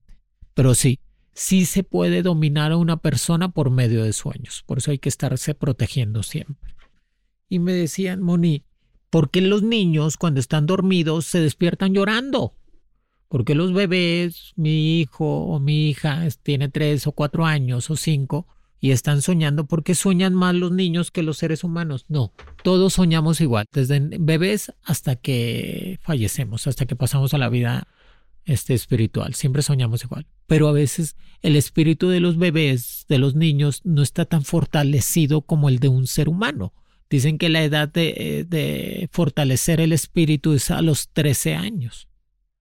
Pero 0.53 0.75
sí, 0.75 0.99
sí 1.39 1.65
se 1.65 1.83
puede 1.83 2.21
dominar 2.21 2.73
a 2.73 2.77
una 2.77 2.97
persona 2.97 3.49
por 3.49 3.71
medio 3.71 4.03
de 4.03 4.11
sueños. 4.11 4.61
Por 4.67 4.79
eso 4.79 4.91
hay 4.91 4.99
que 4.99 5.07
estarse 5.07 5.55
protegiendo 5.55 6.21
siempre. 6.21 6.75
Y 7.47 7.59
me 7.59 7.71
decían, 7.71 8.21
Moni, 8.21 8.65
¿por 9.09 9.29
qué 9.29 9.39
los 9.39 9.63
niños 9.63 10.17
cuando 10.17 10.41
están 10.41 10.65
dormidos 10.65 11.25
se 11.25 11.39
despiertan 11.39 11.93
llorando? 11.93 12.55
Porque 13.29 13.55
los 13.55 13.71
bebés, 13.71 14.51
mi 14.57 14.99
hijo 14.99 15.45
o 15.45 15.61
mi 15.61 15.89
hija 15.89 16.27
tiene 16.43 16.67
tres 16.67 17.07
o 17.07 17.13
cuatro 17.13 17.45
años 17.45 17.89
o 17.89 17.95
cinco 17.95 18.45
y 18.81 18.91
están 18.91 19.21
soñando 19.21 19.65
porque 19.65 19.95
sueñan 19.95 20.33
más 20.33 20.55
los 20.55 20.73
niños 20.73 21.09
que 21.09 21.23
los 21.23 21.37
seres 21.37 21.63
humanos. 21.63 22.03
No, 22.09 22.33
todos 22.63 22.93
soñamos 22.95 23.39
igual, 23.39 23.65
desde 23.71 24.01
bebés 24.19 24.73
hasta 24.83 25.15
que 25.15 25.99
fallecemos, 26.01 26.67
hasta 26.67 26.85
que 26.85 26.97
pasamos 26.97 27.33
a 27.33 27.37
la 27.37 27.47
vida 27.47 27.87
este, 28.49 28.73
espiritual. 28.73 29.35
Siempre 29.35 29.61
soñamos 29.61 30.03
igual. 30.03 30.25
Pero 30.47 30.67
a 30.67 30.71
veces 30.71 31.15
el 31.41 31.55
espíritu 31.55 32.09
de 32.09 32.19
los 32.19 32.37
bebés, 32.37 33.05
de 33.07 33.19
los 33.19 33.35
niños, 33.35 33.81
no 33.83 34.01
está 34.01 34.25
tan 34.25 34.43
fortalecido 34.43 35.41
como 35.41 35.69
el 35.69 35.79
de 35.79 35.87
un 35.87 36.07
ser 36.07 36.27
humano. 36.27 36.73
Dicen 37.09 37.37
que 37.37 37.49
la 37.49 37.63
edad 37.63 37.87
de, 37.87 38.13
eh, 38.17 38.45
de 38.45 39.07
fortalecer 39.11 39.79
el 39.79 39.93
espíritu 39.93 40.53
es 40.53 40.71
a 40.71 40.81
los 40.81 41.09
13 41.09 41.55
años. 41.55 42.07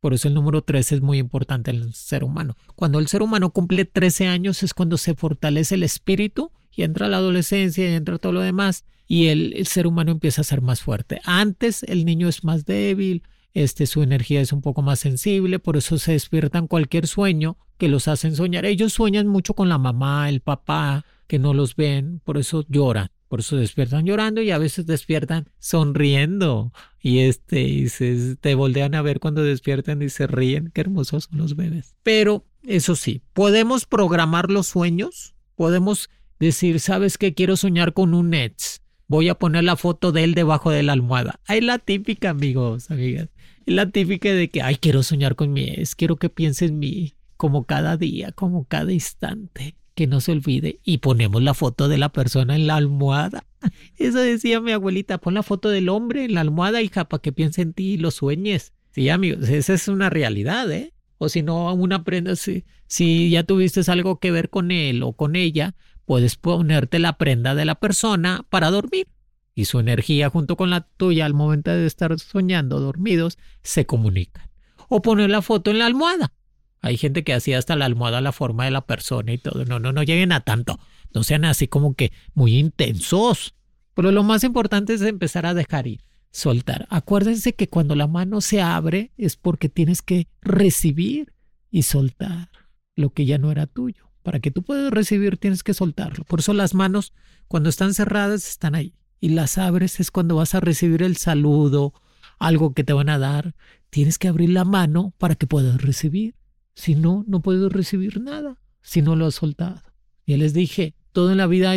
Por 0.01 0.15
eso 0.15 0.29
el 0.29 0.35
número 0.35 0.63
13 0.63 0.97
es 0.97 1.01
muy 1.01 1.19
importante 1.19 1.71
en 1.71 1.79
el 1.79 1.95
ser 1.95 2.23
humano. 2.23 2.57
Cuando 2.77 2.99
el 2.99 3.09
ser 3.09 3.23
humano 3.23 3.51
cumple 3.51 3.85
13 3.85 4.27
años 4.27 4.63
es 4.63 4.75
cuando 4.75 4.99
se 4.99 5.15
fortalece 5.15 5.75
el 5.75 5.83
espíritu 5.83 6.53
y 6.71 6.83
entra 6.83 7.09
la 7.09 7.17
adolescencia 7.17 7.91
y 7.91 7.95
entra 7.95 8.19
todo 8.19 8.33
lo 8.33 8.41
demás 8.41 8.85
y 9.07 9.29
el, 9.29 9.55
el 9.57 9.67
ser 9.67 9.87
humano 9.87 10.13
empieza 10.13 10.43
a 10.43 10.45
ser 10.45 10.61
más 10.61 10.83
fuerte. 10.83 11.21
Antes 11.25 11.83
el 11.83 12.05
niño 12.05 12.29
es 12.29 12.45
más 12.45 12.65
débil, 12.67 13.23
este, 13.55 13.87
su 13.87 14.03
energía 14.03 14.41
es 14.41 14.53
un 14.53 14.61
poco 14.61 14.83
más 14.83 15.01
sensible, 15.01 15.59
por 15.59 15.77
eso 15.77 15.99
se 15.99 16.13
despiertan 16.13 16.67
cualquier 16.67 17.07
sueño 17.07 17.57
que 17.77 17.89
los 17.89 18.09
hacen 18.09 18.37
soñar. 18.37 18.67
Ellos 18.67 18.93
sueñan 18.93 19.27
mucho 19.27 19.55
con 19.55 19.69
la 19.69 19.79
mamá, 19.79 20.29
el 20.29 20.41
papá, 20.41 21.05
que 21.27 21.39
no 21.39 21.55
los 21.55 21.77
ven, 21.77 22.21
por 22.25 22.39
eso 22.39 22.65
lloran, 22.69 23.11
por 23.29 23.41
eso 23.41 23.57
despiertan 23.57 24.07
llorando 24.07 24.41
y 24.43 24.51
a 24.51 24.59
veces 24.59 24.87
despiertan 24.87 25.51
sonriendo 25.59 26.73
y 27.01 27.21
este 27.21 27.63
y 27.63 27.89
se 27.89 28.37
te 28.37 28.55
voltean 28.55 28.95
a 28.95 29.03
ver 29.03 29.21
cuando 29.21 29.43
despiertan 29.43 30.03
y 30.03 30.09
se 30.09 30.27
ríen, 30.27 30.71
qué 30.73 30.81
hermosos 30.81 31.25
son 31.25 31.39
los 31.39 31.55
bebés. 31.55 31.95
Pero 32.03 32.47
eso 32.63 32.97
sí, 32.97 33.23
podemos 33.35 33.85
programar 33.85 34.51
los 34.51 34.67
sueños, 34.67 35.35
podemos 35.55 36.09
decir, 36.41 36.81
¿sabes 36.81 37.19
qué? 37.19 37.35
Quiero 37.35 37.57
soñar 37.57 37.93
con 37.93 38.15
un 38.15 38.31
Nets. 38.31 38.83
Voy 39.09 39.29
a 39.29 39.35
poner 39.35 39.65
la 39.65 39.77
foto 39.77 40.13
de 40.13 40.23
él 40.25 40.35
debajo 40.35 40.71
de 40.71 40.83
la 40.83 40.93
almohada. 40.93 41.41
Hay 41.47 41.61
la 41.61 41.79
típica, 41.79 42.31
amigos, 42.31 42.91
amigas 42.91 43.29
la 43.71 43.91
típica 43.91 44.33
de 44.33 44.49
que, 44.49 44.63
ay, 44.63 44.77
quiero 44.77 45.03
soñar 45.03 45.35
con 45.37 45.53
mi 45.53 45.65
ex, 45.65 45.95
quiero 45.95 46.17
que 46.17 46.29
piense 46.29 46.67
en 46.67 46.79
mí 46.79 47.15
como 47.37 47.65
cada 47.65 47.97
día, 47.97 48.33
como 48.33 48.65
cada 48.65 48.93
instante, 48.93 49.77
que 49.95 50.07
no 50.07 50.21
se 50.21 50.33
olvide. 50.33 50.81
Y 50.85 50.99
ponemos 50.99 51.43
la 51.43 51.55
foto 51.55 51.89
de 51.89 51.99
la 51.99 52.09
persona 52.11 52.57
en 52.57 52.67
la 52.67 52.77
almohada. 52.77 53.45
Eso 53.97 54.19
decía 54.19 54.61
mi 54.61 54.73
abuelita, 54.73 55.19
pon 55.19 55.35
la 55.35 55.43
foto 55.43 55.69
del 55.69 55.89
hombre 55.89 56.25
en 56.25 56.35
la 56.35 56.41
almohada, 56.41 56.83
hija, 56.83 57.09
para 57.09 57.21
que 57.21 57.33
piense 57.33 57.63
en 57.63 57.73
ti 57.73 57.93
y 57.93 57.97
lo 57.99 58.11
sueñes. 58.11 58.73
Sí, 58.93 59.09
amigos, 59.09 59.49
esa 59.49 59.75
es 59.75 59.89
una 59.89 60.11
realidad, 60.11 60.71
¿eh? 60.73 60.95
O 61.19 61.29
si 61.29 61.43
no, 61.43 61.73
una 61.75 62.05
prenda, 62.05 62.37
si, 62.37 62.65
si 62.87 63.31
ya 63.31 63.43
tuviste 63.43 63.81
algo 63.91 64.19
que 64.19 64.31
ver 64.31 64.51
con 64.51 64.71
él 64.71 65.03
o 65.03 65.13
con 65.13 65.37
ella, 65.37 65.75
puedes 66.09 66.37
ponerte 66.37 66.99
la 66.99 67.19
prenda 67.19 67.55
de 67.55 67.67
la 67.67 67.75
persona 67.75 68.47
para 68.49 68.71
dormir 68.71 69.09
y 69.55 69.67
su 69.67 69.79
energía 69.79 70.31
junto 70.31 70.57
con 70.57 70.71
la 70.71 70.81
tuya 70.81 71.27
al 71.27 71.35
momento 71.35 71.71
de 71.71 71.85
estar 71.85 72.19
soñando 72.19 72.81
dormidos 72.81 73.37
se 73.63 73.85
comunican. 73.85 74.49
O 74.89 75.03
poner 75.03 75.29
la 75.29 75.43
foto 75.43 75.71
en 75.71 75.81
la 75.81 75.85
almohada. 75.85 76.33
Hay 76.81 76.97
gente 76.97 77.25
que 77.25 77.35
hacía 77.35 77.59
hasta 77.59 77.77
la 77.77 77.85
almohada 77.85 78.23
la 78.23 78.33
forma 78.33 78.65
de 78.65 78.71
la 78.71 78.87
persona 78.87 79.35
y 79.35 79.37
todo. 79.37 79.67
No, 79.67 79.81
no, 79.81 79.93
no 79.93 80.03
lleguen 80.03 80.33
a 80.33 80.41
tanto. 80.41 80.81
No 81.13 81.25
sean 81.25 81.45
así 81.45 81.69
como 81.69 81.93
que 81.93 82.11
muy 82.33 82.57
intensos. 82.57 83.55
Pero 83.93 84.11
lo 84.11 84.23
más 84.23 84.45
importante 84.45 84.95
es 84.95 85.03
empezar 85.03 85.45
a 85.45 85.53
dejar 85.53 85.89
ir, 85.89 86.01
soltar. 86.31 86.87
Acuérdense 86.89 87.53
que 87.53 87.69
cuando 87.69 87.95
la 87.95 88.07
mano 88.07 88.41
se 88.41 88.63
abre 88.63 89.13
es 89.19 89.37
porque 89.37 89.69
tienes 89.69 90.01
que 90.01 90.27
recibir 90.41 91.35
y 91.71 91.83
soltar 91.83 92.49
lo 92.97 93.11
que 93.11 93.27
ya 93.27 93.37
no 93.37 93.53
era 93.53 93.67
tuyo. 93.67 94.08
Para 94.23 94.41
que 94.41 94.51
tú 94.51 94.63
puedas 94.63 94.91
recibir 94.93 95.37
tienes 95.37 95.63
que 95.63 95.75
soltarlo. 95.75 96.25
Por 96.25 96.41
eso 96.41 96.53
las 96.53 96.75
manos 96.75 97.13
cuando 97.47 97.69
están 97.69 97.95
cerradas 97.95 98.49
están 98.49 98.75
ahí 98.75 98.95
y 99.21 99.31
las 99.31 99.59
abres 99.59 100.01
es 100.01 100.11
cuando 100.11 100.37
vas 100.37 100.55
a 100.55 100.61
recibir 100.61 101.03
el 101.03 101.17
saludo, 101.17 101.95
algo 102.39 102.75
que 102.75 102.85
te 102.85 102.93
van 102.93 103.09
a 103.09 103.19
dar. 103.19 103.55
Tienes 103.91 104.19
que 104.19 104.29
abrir 104.29 104.51
la 104.51 104.65
mano 104.65 105.15
para 105.19 105.35
que 105.35 105.47
puedas 105.47 105.81
recibir. 105.83 106.35
Si 106.75 106.95
no, 106.95 107.25
no 107.27 107.41
puedes 107.41 107.73
recibir 107.73 108.21
nada 108.21 108.59
si 108.83 109.03
no 109.03 109.17
lo 109.17 109.27
has 109.27 109.35
soltado. 109.35 109.83
Ya 110.27 110.37
les 110.37 110.53
dije, 110.53 110.95
todo 111.13 111.33
en 111.33 111.39
la 111.39 111.47
vida 111.47 111.75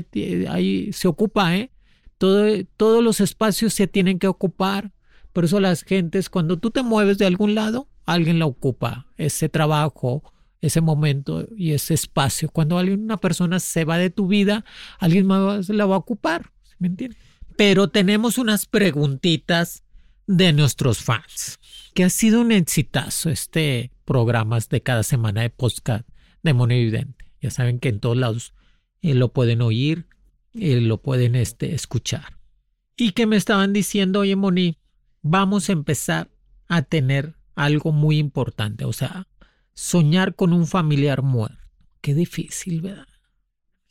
ahí 0.49 0.91
se 0.93 1.07
ocupa, 1.07 1.55
¿eh? 1.55 1.71
Todo, 2.17 2.45
todos 2.77 3.03
los 3.03 3.19
espacios 3.19 3.73
se 3.73 3.87
tienen 3.87 4.19
que 4.19 4.27
ocupar. 4.27 4.91
Por 5.33 5.45
eso 5.45 5.59
las 5.59 5.83
gentes, 5.83 6.29
cuando 6.29 6.57
tú 6.57 6.69
te 6.69 6.83
mueves 6.83 7.17
de 7.17 7.25
algún 7.25 7.55
lado, 7.55 7.87
alguien 8.05 8.39
la 8.39 8.45
ocupa, 8.45 9.07
ese 9.17 9.49
trabajo, 9.49 10.23
ese 10.61 10.81
momento 10.81 11.47
y 11.57 11.73
ese 11.73 11.93
espacio. 11.93 12.49
Cuando 12.49 12.77
alguien, 12.77 13.01
una 13.01 13.17
persona 13.17 13.59
se 13.59 13.83
va 13.83 13.97
de 13.97 14.09
tu 14.09 14.27
vida, 14.27 14.63
alguien 14.99 15.25
más 15.25 15.69
la 15.69 15.85
va 15.85 15.95
a 15.95 15.99
ocupar. 15.99 16.51
¿Me 16.79 16.87
entiendes? 16.87 17.17
pero 17.61 17.89
tenemos 17.89 18.39
unas 18.39 18.65
preguntitas 18.65 19.83
de 20.25 20.51
nuestros 20.51 21.03
fans, 21.03 21.59
que 21.93 22.03
ha 22.03 22.09
sido 22.09 22.41
un 22.41 22.51
exitazo 22.51 23.29
este 23.29 23.91
programa 24.03 24.57
de 24.67 24.81
cada 24.81 25.03
semana 25.03 25.41
de 25.41 25.51
podcast 25.51 26.07
de 26.41 26.53
Mono 26.53 26.73
Evidente. 26.73 27.25
Ya 27.39 27.51
saben 27.51 27.79
que 27.79 27.89
en 27.89 27.99
todos 27.99 28.17
lados 28.17 28.53
eh, 29.03 29.13
lo 29.13 29.31
pueden 29.31 29.61
oír, 29.61 30.07
eh, 30.53 30.81
lo 30.81 31.03
pueden 31.03 31.35
este, 31.35 31.75
escuchar. 31.75 32.39
Y 32.95 33.11
que 33.11 33.27
me 33.27 33.35
estaban 33.35 33.73
diciendo, 33.73 34.21
oye 34.21 34.35
Moni, 34.35 34.79
vamos 35.21 35.69
a 35.69 35.73
empezar 35.73 36.31
a 36.67 36.81
tener 36.81 37.35
algo 37.53 37.91
muy 37.91 38.17
importante, 38.17 38.85
o 38.85 38.93
sea, 38.93 39.27
soñar 39.81 40.35
con 40.35 40.53
un 40.53 40.67
familiar 40.67 41.23
muerto. 41.23 41.57
Qué 42.01 42.13
difícil, 42.13 42.81
¿verdad? 42.81 43.07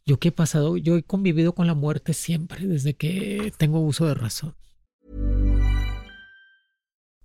Yo 0.07 0.21
qué 0.21 0.29
he 0.29 0.33
pasado, 0.33 0.77
yo 0.77 0.97
he 0.97 1.03
convivido 1.03 1.53
con 1.53 1.67
la 1.67 1.75
muerte 1.75 2.15
siempre 2.15 2.65
desde 2.65 2.95
que 2.95 3.53
tengo 3.59 3.81
uso 3.81 4.07
de 4.07 4.15
razón. 4.15 4.55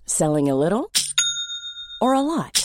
Selling 0.05 0.49
a 0.49 0.55
little 0.55 0.87
or 2.01 2.15
a 2.15 2.21
lot. 2.21 2.64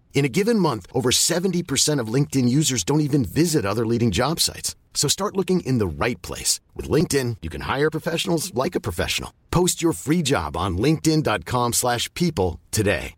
In 0.13 0.23
a 0.23 0.29
given 0.29 0.59
month, 0.59 0.85
over 0.93 1.09
70% 1.09 1.99
of 1.99 2.13
LinkedIn 2.13 2.47
users 2.47 2.83
don't 2.83 3.01
even 3.01 3.25
visit 3.25 3.65
other 3.65 3.87
leading 3.87 4.11
job 4.11 4.39
sites. 4.39 4.75
So 4.93 5.07
start 5.07 5.35
looking 5.35 5.61
in 5.61 5.79
the 5.79 5.87
right 5.87 6.21
place. 6.21 6.59
With 6.75 6.87
LinkedIn, 6.87 7.37
you 7.41 7.49
can 7.49 7.61
hire 7.61 7.89
professionals 7.89 8.53
like 8.53 8.75
a 8.75 8.79
professional. 8.79 9.31
Post 9.49 9.81
your 9.81 9.93
free 9.93 10.21
job 10.21 10.55
on 10.55 10.77
linkedin.com 10.77 11.73
slash 11.73 12.13
people 12.13 12.59
today. 12.69 13.15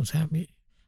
O 0.00 0.06
sea, 0.06 0.26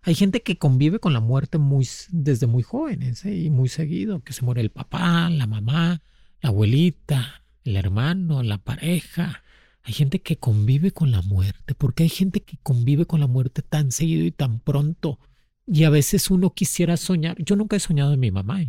hay 0.01 0.15
gente 0.15 0.43
que 0.43 0.57
convive 0.57 0.99
con 0.99 1.13
la 1.13 1.21
muerte 1.21 1.59
muy, 1.59 1.87
desde 2.11 2.47
muy 2.47 2.63
jóvenes 2.63 3.27
¿eh? 3.27 3.35
y 3.35 3.51
muy 3.51 3.69
seguido, 3.69 4.21
que 4.25 4.33
se 4.33 4.43
muere 4.43 4.63
el 4.63 4.71
papá, 4.71 5.29
la 5.29 5.47
mamá, 5.47 6.01
la 6.41 6.49
abuelita, 6.49 7.43
el 7.63 7.77
hermano, 7.77 8.43
la 8.43 8.57
pareja. 8.57 9.43
Hay 9.85 9.93
gente 9.93 10.21
que 10.21 10.37
convive 10.37 10.93
con 10.93 11.11
la 11.11 11.23
muerte, 11.23 11.75
porque 11.75 12.05
hay 12.05 12.09
gente 12.09 12.43
que 12.43 12.57
convive 12.63 13.07
con 13.07 13.21
la 13.21 13.27
muerte 13.27 13.63
tan 13.63 13.91
seguido 13.91 14.25
y 14.25 14.31
tan 14.31 14.61
pronto. 14.61 15.19
Y 15.67 15.85
a 15.85 15.91
veces 15.91 16.31
uno 16.31 16.55
quisiera 16.55 16.97
soñar. 16.97 17.37
Yo 17.43 17.57
nunca 17.57 17.77
he 17.77 17.81
soñado 17.81 18.13
en 18.13 18.21
mi 18.21 18.31
mamá. 18.31 18.63
¿eh? 18.63 18.69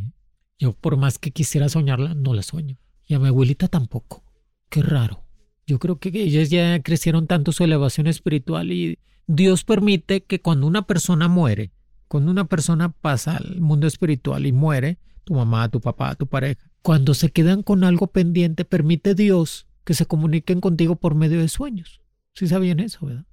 Yo 0.57 0.73
por 0.73 0.97
más 0.97 1.19
que 1.19 1.31
quisiera 1.31 1.69
soñarla, 1.69 2.15
no 2.15 2.33
la 2.33 2.41
sueño. 2.41 2.77
Y 3.05 3.13
a 3.13 3.19
mi 3.19 3.27
abuelita 3.27 3.67
tampoco. 3.67 4.23
Qué 4.69 4.81
raro. 4.81 5.23
Yo 5.67 5.79
creo 5.79 5.99
que 5.99 6.09
ellas 6.09 6.49
ya 6.49 6.81
crecieron 6.81 7.27
tanto 7.27 7.51
su 7.51 7.63
elevación 7.63 8.07
espiritual 8.07 8.71
y 8.71 8.99
Dios 9.27 9.63
permite 9.63 10.23
que 10.23 10.41
cuando 10.41 10.67
una 10.67 10.85
persona 10.85 11.27
muere, 11.27 11.71
cuando 12.07 12.31
una 12.31 12.45
persona 12.45 12.89
pasa 12.89 13.37
al 13.37 13.61
mundo 13.61 13.87
espiritual 13.87 14.45
y 14.45 14.51
muere, 14.51 14.97
tu 15.23 15.35
mamá, 15.35 15.69
tu 15.69 15.79
papá, 15.79 16.15
tu 16.15 16.27
pareja, 16.27 16.59
cuando 16.81 17.13
se 17.13 17.31
quedan 17.31 17.63
con 17.63 17.83
algo 17.83 18.07
pendiente, 18.07 18.65
permite 18.65 19.15
Dios 19.15 19.67
que 19.83 19.93
se 19.93 20.05
comuniquen 20.05 20.61
contigo 20.61 20.95
por 20.95 21.15
medio 21.15 21.39
de 21.39 21.49
sueños. 21.49 22.01
¿Sí 22.33 22.47
sabían 22.47 22.79
eso, 22.79 23.05
verdad? 23.05 23.25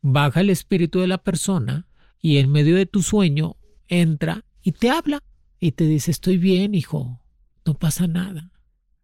Baja 0.00 0.40
el 0.40 0.50
espíritu 0.50 1.00
de 1.00 1.06
la 1.06 1.18
persona 1.18 1.86
y 2.20 2.38
en 2.38 2.50
medio 2.50 2.76
de 2.76 2.86
tu 2.86 3.02
sueño 3.02 3.56
entra 3.86 4.44
y 4.62 4.72
te 4.72 4.90
habla 4.90 5.22
y 5.60 5.72
te 5.72 5.84
dice, 5.84 6.10
estoy 6.10 6.36
bien, 6.36 6.74
hijo, 6.74 7.20
no 7.64 7.74
pasa 7.74 8.06
nada, 8.06 8.52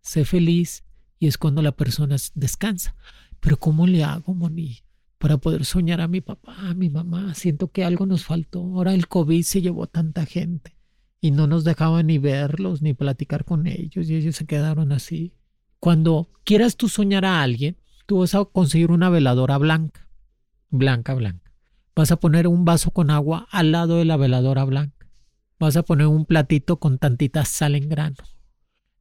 sé 0.01 0.25
feliz 0.25 0.85
y 1.19 1.27
es 1.27 1.39
cuando 1.39 1.63
la 1.63 1.73
persona 1.73 2.17
descansa. 2.35 2.97
Pero 3.41 3.59
¿cómo 3.59 3.87
le 3.87 4.05
hago, 4.05 4.35
Moni? 4.35 4.79
Para 5.19 5.39
poder 5.39 5.65
soñar 5.65 6.01
a 6.01 6.09
mi 6.09 6.21
papá, 6.21 6.57
a 6.71 6.75
mi 6.75 6.91
mamá. 6.91 7.35
Siento 7.35 7.71
que 7.71 7.85
algo 7.85 8.07
nos 8.07 8.25
faltó. 8.25 8.61
Ahora 8.61 8.95
el 8.95 9.09
COVID 9.09 9.43
se 9.43 9.63
llevó 9.63 9.87
tanta 9.87 10.27
gente 10.27 10.77
y 11.21 11.31
no 11.31 11.47
nos 11.47 11.65
dejaba 11.65 12.03
ni 12.03 12.19
verlos 12.19 12.83
ni 12.83 12.95
platicar 12.95 13.45
con 13.45 13.67
ellos 13.67 14.11
y 14.11 14.17
ellos 14.17 14.37
se 14.37 14.47
quedaron 14.47 14.93
así. 14.93 15.35
Cuando 15.85 16.31
quieras 16.45 16.79
tú 16.79 16.89
soñar 16.89 17.27
a 17.27 17.43
alguien, 17.43 17.77
tú 18.07 18.21
vas 18.21 18.35
a 18.35 18.43
conseguir 18.47 18.91
una 18.91 19.11
veladora 19.11 19.59
blanca, 19.59 20.09
blanca, 20.71 21.13
blanca. 21.13 21.53
Vas 21.95 22.11
a 22.11 22.17
poner 22.17 22.49
un 22.49 22.65
vaso 22.65 22.91
con 22.91 23.11
agua 23.11 23.47
al 23.51 23.71
lado 23.71 23.99
de 23.99 24.07
la 24.07 24.17
veladora 24.17 24.65
blanca. 24.65 25.07
Vas 25.59 25.77
a 25.77 25.83
poner 25.83 26.07
un 26.07 26.25
platito 26.25 26.79
con 26.79 26.97
tantita 26.97 27.45
sal 27.45 27.75
en 27.75 27.91
grano 27.91 28.17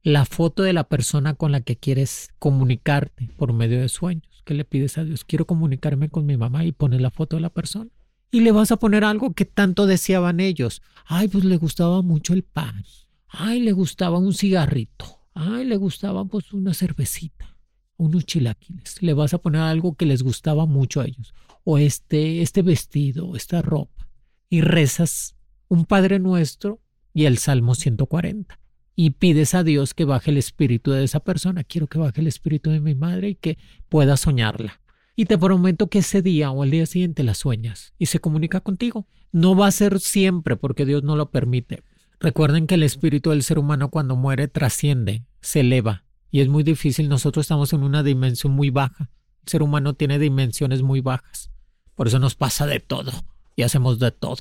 la 0.02 0.26
foto 0.26 0.62
de 0.62 0.74
la 0.74 0.84
persona 0.84 1.32
con 1.32 1.52
la 1.52 1.62
que 1.62 1.76
quieres 1.76 2.28
comunicarte 2.38 3.30
por 3.38 3.54
medio 3.54 3.80
de 3.80 3.88
sueños. 3.88 4.42
¿Qué 4.44 4.52
le 4.52 4.66
pides 4.66 4.98
a 4.98 5.04
Dios? 5.04 5.24
Quiero 5.24 5.46
comunicarme 5.46 6.10
con 6.10 6.26
mi 6.26 6.36
mamá 6.36 6.66
y 6.66 6.72
pones 6.72 7.00
la 7.00 7.10
foto 7.10 7.36
de 7.36 7.40
la 7.40 7.48
persona. 7.48 7.90
Y 8.30 8.40
le 8.40 8.52
vas 8.52 8.72
a 8.72 8.76
poner 8.76 9.04
algo 9.04 9.32
que 9.32 9.46
tanto 9.46 9.86
deseaban 9.86 10.38
ellos. 10.38 10.82
Ay, 11.06 11.28
pues 11.28 11.46
le 11.46 11.56
gustaba 11.56 12.02
mucho 12.02 12.34
el 12.34 12.42
pan. 12.42 12.84
Ay, 13.26 13.60
le 13.60 13.72
gustaba 13.72 14.18
un 14.18 14.34
cigarrito. 14.34 15.23
Ay, 15.34 15.64
le 15.64 15.76
gustaba 15.76 16.24
pues 16.24 16.52
una 16.52 16.74
cervecita. 16.74 17.56
Unos 17.96 18.24
chilaquiles. 18.24 19.02
Le 19.02 19.14
vas 19.14 19.34
a 19.34 19.38
poner 19.38 19.62
algo 19.62 19.94
que 19.94 20.06
les 20.06 20.22
gustaba 20.22 20.66
mucho 20.66 21.00
a 21.00 21.06
ellos. 21.06 21.34
O 21.64 21.78
este, 21.78 22.42
este 22.42 22.62
vestido, 22.62 23.36
esta 23.36 23.62
ropa. 23.62 24.08
Y 24.48 24.60
rezas 24.60 25.36
un 25.68 25.84
Padre 25.84 26.18
Nuestro 26.18 26.80
y 27.12 27.24
el 27.24 27.38
Salmo 27.38 27.74
140 27.74 28.58
y 28.96 29.10
pides 29.10 29.54
a 29.54 29.64
Dios 29.64 29.94
que 29.94 30.04
baje 30.04 30.30
el 30.30 30.36
espíritu 30.36 30.92
de 30.92 31.04
esa 31.04 31.20
persona. 31.20 31.64
Quiero 31.64 31.86
que 31.86 31.98
baje 31.98 32.20
el 32.20 32.26
espíritu 32.26 32.70
de 32.70 32.80
mi 32.80 32.94
madre 32.94 33.30
y 33.30 33.34
que 33.34 33.58
pueda 33.88 34.16
soñarla. 34.16 34.80
Y 35.16 35.26
te 35.26 35.38
prometo 35.38 35.88
que 35.88 35.98
ese 35.98 36.22
día 36.22 36.50
o 36.50 36.64
el 36.64 36.70
día 36.70 36.86
siguiente 36.86 37.22
la 37.22 37.34
sueñas 37.34 37.94
y 37.98 38.06
se 38.06 38.18
comunica 38.18 38.60
contigo. 38.60 39.06
No 39.32 39.56
va 39.56 39.68
a 39.68 39.72
ser 39.72 40.00
siempre 40.00 40.56
porque 40.56 40.86
Dios 40.86 41.02
no 41.02 41.16
lo 41.16 41.30
permite. 41.30 41.82
Recuerden 42.24 42.66
que 42.66 42.76
el 42.76 42.82
espíritu 42.84 43.28
del 43.28 43.42
ser 43.42 43.58
humano 43.58 43.90
cuando 43.90 44.16
muere 44.16 44.48
trasciende, 44.48 45.26
se 45.42 45.60
eleva 45.60 46.04
y 46.30 46.40
es 46.40 46.48
muy 46.48 46.62
difícil. 46.62 47.10
Nosotros 47.10 47.44
estamos 47.44 47.74
en 47.74 47.82
una 47.82 48.02
dimensión 48.02 48.54
muy 48.54 48.70
baja. 48.70 49.10
El 49.42 49.50
ser 49.50 49.62
humano 49.62 49.92
tiene 49.92 50.18
dimensiones 50.18 50.80
muy 50.80 51.02
bajas. 51.02 51.50
Por 51.94 52.06
eso 52.06 52.18
nos 52.18 52.34
pasa 52.34 52.66
de 52.66 52.80
todo 52.80 53.12
y 53.56 53.62
hacemos 53.62 53.98
de 53.98 54.10
todo. 54.10 54.38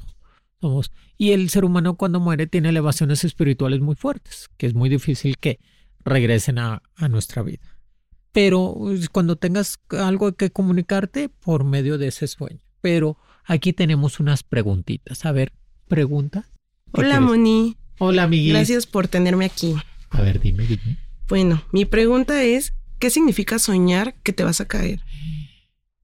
Y 1.17 1.31
el 1.31 1.49
ser 1.49 1.65
humano 1.65 1.97
cuando 1.97 2.21
muere 2.21 2.47
tiene 2.47 2.69
elevaciones 2.69 3.25
espirituales 3.25 3.81
muy 3.81 3.95
fuertes, 3.95 4.49
que 4.55 4.65
es 4.65 4.73
muy 4.73 4.87
difícil 4.87 5.37
que 5.37 5.59
regresen 6.05 6.59
a, 6.59 6.81
nuestra 7.09 7.43
vida. 7.43 7.77
Pero 8.31 8.75
pues, 8.77 9.09
cuando 9.09 9.35
tengas 9.35 9.77
algo 9.89 10.31
que 10.37 10.51
comunicarte 10.51 11.27
por 11.27 11.65
medio 11.65 11.97
de 11.97 12.07
ese 12.07 12.27
sueño. 12.27 12.61
Pero 12.79 13.17
aquí 13.43 13.73
tenemos 13.73 14.21
unas 14.21 14.41
preguntitas. 14.43 15.25
A 15.25 15.33
ver, 15.33 15.51
pregunta. 15.89 16.47
Hola, 16.93 17.19
Moni. 17.19 17.75
Hola, 17.97 18.27
Miguel. 18.27 18.53
Gracias 18.53 18.85
por 18.85 19.07
tenerme 19.07 19.45
aquí. 19.45 19.75
A 20.11 20.21
ver, 20.21 20.39
dime, 20.39 20.65
dime. 20.67 20.99
Bueno, 21.27 21.63
mi 21.71 21.85
pregunta 21.85 22.43
es, 22.43 22.73
¿qué 22.99 23.09
significa 23.09 23.57
soñar 23.57 24.13
que 24.21 24.31
te 24.31 24.43
vas 24.43 24.61
a 24.61 24.67
caer? 24.67 25.01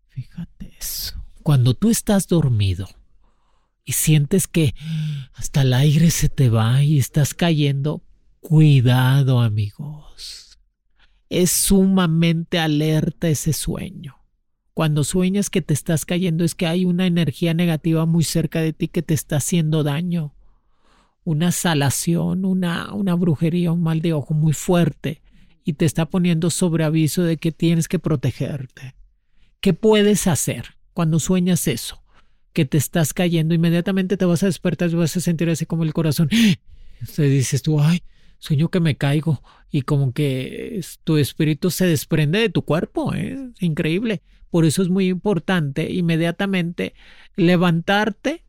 Fíjate 0.07 0.73
eso. 0.79 1.23
Cuando 1.43 1.75
tú 1.75 1.91
estás 1.91 2.27
dormido 2.27 2.89
y 3.85 3.91
sientes 3.91 4.47
que 4.47 4.73
hasta 5.33 5.61
el 5.61 5.73
aire 5.73 6.09
se 6.09 6.27
te 6.27 6.49
va 6.49 6.83
y 6.83 6.97
estás 6.97 7.35
cayendo, 7.35 8.01
cuidado 8.39 9.41
amigos. 9.41 10.57
Es 11.29 11.51
sumamente 11.51 12.57
alerta 12.57 13.29
ese 13.29 13.53
sueño. 13.53 14.15
Cuando 14.73 15.03
sueñas 15.03 15.51
que 15.51 15.61
te 15.61 15.75
estás 15.75 16.05
cayendo 16.05 16.43
es 16.43 16.55
que 16.55 16.65
hay 16.65 16.85
una 16.85 17.05
energía 17.05 17.53
negativa 17.53 18.07
muy 18.07 18.23
cerca 18.23 18.61
de 18.61 18.73
ti 18.73 18.87
que 18.87 19.03
te 19.03 19.13
está 19.13 19.37
haciendo 19.37 19.83
daño. 19.83 20.33
Una 21.29 21.51
salación, 21.51 22.43
una, 22.43 22.91
una 22.93 23.13
brujería, 23.13 23.71
un 23.71 23.83
mal 23.83 24.01
de 24.01 24.13
ojo 24.13 24.33
muy 24.33 24.53
fuerte 24.53 25.21
y 25.63 25.73
te 25.73 25.85
está 25.85 26.07
poniendo 26.07 26.49
sobre 26.49 26.83
aviso 26.83 27.21
de 27.21 27.37
que 27.37 27.51
tienes 27.51 27.87
que 27.87 27.99
protegerte. 27.99 28.95
¿Qué 29.61 29.73
puedes 29.73 30.25
hacer 30.25 30.77
cuando 30.93 31.19
sueñas 31.19 31.67
eso? 31.67 32.01
que 32.51 32.65
te 32.65 32.79
estás 32.79 33.13
cayendo, 33.13 33.53
inmediatamente 33.53 34.17
te 34.17 34.25
vas 34.25 34.41
a 34.41 34.47
despertar 34.47 34.89
y 34.89 34.95
vas 34.95 35.15
a 35.15 35.19
sentir 35.19 35.49
así 35.49 35.65
como 35.65 35.83
el 35.83 35.93
corazón. 35.93 36.29
Te 37.15 37.23
dices 37.23 37.61
tú, 37.61 37.79
ay, 37.79 38.01
sueño 38.39 38.69
que 38.69 38.79
me 38.79 38.97
caigo 38.97 39.41
y 39.71 39.83
como 39.83 40.13
que 40.13 40.81
tu 41.03 41.17
espíritu 41.17 41.69
se 41.69 41.85
desprende 41.85 42.39
de 42.39 42.49
tu 42.49 42.63
cuerpo, 42.63 43.13
¿eh? 43.13 43.37
es 43.55 43.63
increíble. 43.63 44.21
Por 44.49 44.65
eso 44.65 44.81
es 44.81 44.89
muy 44.89 45.07
importante 45.07 45.91
inmediatamente 45.91 46.95
levantarte, 47.35 48.43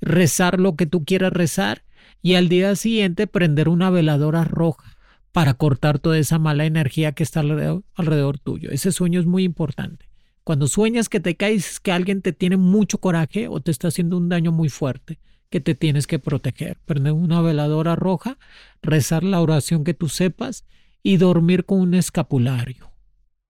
rezar 0.00 0.58
lo 0.58 0.76
que 0.76 0.86
tú 0.86 1.04
quieras 1.04 1.32
rezar 1.32 1.84
y 2.22 2.34
al 2.34 2.48
día 2.48 2.74
siguiente 2.76 3.26
prender 3.26 3.68
una 3.68 3.90
veladora 3.90 4.44
roja 4.44 4.96
para 5.32 5.54
cortar 5.54 5.98
toda 5.98 6.18
esa 6.18 6.38
mala 6.38 6.66
energía 6.66 7.12
que 7.12 7.22
está 7.24 7.40
alrededor, 7.40 8.38
tuyo. 8.38 8.70
Ese 8.70 8.92
sueño 8.92 9.18
es 9.18 9.26
muy 9.26 9.42
importante. 9.42 10.08
Cuando 10.44 10.68
sueñas 10.68 11.08
que 11.08 11.20
te 11.20 11.36
caes, 11.36 11.80
que 11.80 11.92
alguien 11.92 12.22
te 12.22 12.32
tiene 12.32 12.56
mucho 12.56 12.98
coraje 12.98 13.48
o 13.48 13.60
te 13.60 13.70
está 13.70 13.88
haciendo 13.88 14.16
un 14.16 14.28
daño 14.28 14.52
muy 14.52 14.68
fuerte, 14.68 15.18
que 15.50 15.60
te 15.60 15.74
tienes 15.74 16.06
que 16.06 16.18
proteger. 16.18 16.78
Prender 16.84 17.12
una 17.12 17.40
veladora 17.40 17.96
roja, 17.96 18.38
rezar 18.82 19.24
la 19.24 19.40
oración 19.40 19.84
que 19.84 19.94
tú 19.94 20.08
sepas 20.08 20.64
y 21.02 21.16
dormir 21.16 21.64
con 21.64 21.80
un 21.80 21.94
escapulario, 21.94 22.92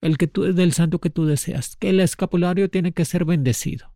el 0.00 0.18
que 0.18 0.26
tú, 0.28 0.52
del 0.52 0.72
santo 0.72 1.00
que 1.00 1.10
tú 1.10 1.26
deseas. 1.26 1.76
Que 1.76 1.90
el 1.90 2.00
escapulario 2.00 2.70
tiene 2.70 2.92
que 2.92 3.04
ser 3.04 3.24
bendecido. 3.24 3.92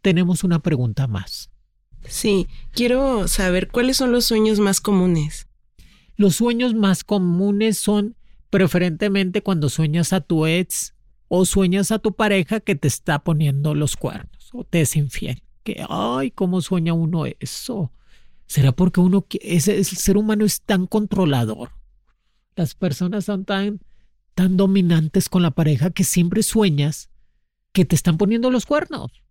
Tenemos 0.00 0.44
una 0.44 0.60
pregunta 0.60 1.06
más. 1.06 1.50
Sí, 2.06 2.48
quiero 2.72 3.28
saber 3.28 3.68
cuáles 3.68 3.96
son 3.96 4.12
los 4.12 4.24
sueños 4.24 4.58
más 4.58 4.80
comunes. 4.80 5.46
Los 6.16 6.36
sueños 6.36 6.74
más 6.74 7.04
comunes 7.04 7.78
son 7.78 8.16
preferentemente 8.50 9.42
cuando 9.42 9.68
sueñas 9.68 10.12
a 10.12 10.20
tu 10.20 10.46
ex 10.46 10.94
o 11.28 11.44
sueñas 11.44 11.92
a 11.92 11.98
tu 11.98 12.12
pareja 12.12 12.60
que 12.60 12.74
te 12.74 12.88
está 12.88 13.20
poniendo 13.20 13.74
los 13.74 13.96
cuernos 13.96 14.50
o 14.52 14.64
te 14.64 14.80
es 14.80 14.96
infiel. 14.96 15.42
Que, 15.62 15.84
ay, 15.88 16.30
¿cómo 16.30 16.60
sueña 16.60 16.92
uno 16.92 17.24
eso? 17.38 17.92
¿Será 18.46 18.72
porque 18.72 19.00
uno, 19.00 19.24
ese, 19.40 19.76
el 19.78 19.84
ser 19.84 20.16
humano 20.16 20.44
es 20.44 20.60
tan 20.62 20.86
controlador? 20.86 21.70
Las 22.56 22.74
personas 22.74 23.26
son 23.26 23.44
tan, 23.44 23.80
tan 24.34 24.56
dominantes 24.56 25.28
con 25.28 25.42
la 25.42 25.52
pareja 25.52 25.90
que 25.90 26.02
siempre 26.02 26.42
sueñas 26.42 27.10
que 27.72 27.84
te 27.84 27.94
están 27.94 28.18
poniendo 28.18 28.50
los 28.50 28.66
cuernos. 28.66 29.22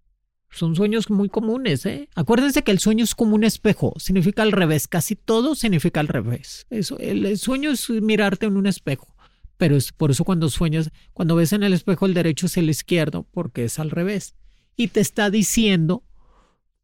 Son 0.51 0.75
sueños 0.75 1.09
muy 1.09 1.29
comunes, 1.29 1.85
¿eh? 1.85 2.09
Acuérdense 2.15 2.63
que 2.63 2.71
el 2.71 2.79
sueño 2.79 3.03
es 3.03 3.13
como 3.13 3.35
un 3.35 3.43
espejo, 3.43 3.93
significa 3.97 4.41
al 4.41 4.51
revés, 4.51 4.88
casi 4.88 5.15
todo 5.15 5.55
significa 5.55 5.99
al 5.99 6.07
revés. 6.07 6.65
Eso, 6.69 6.97
el, 6.97 7.38
sueño 7.38 7.71
es 7.71 7.89
mirarte 7.89 8.47
en 8.47 8.57
un 8.57 8.65
espejo, 8.65 9.15
pero 9.57 9.75
es 9.75 9.91
por 9.91 10.09
eso 10.12 10.23
cuando 10.23 10.49
sueñas, 10.49 10.89
cuando 11.13 11.35
ves 11.35 11.53
en 11.53 11.63
el 11.63 11.73
espejo 11.73 12.05
el 12.05 12.15
derecho 12.15 12.47
es 12.47 12.57
el 12.57 12.69
izquierdo, 12.69 13.27
porque 13.31 13.65
es 13.65 13.77
al 13.77 13.91
revés. 13.91 14.35
Y 14.75 14.88
te 14.88 15.01
está 15.01 15.29
diciendo 15.29 16.03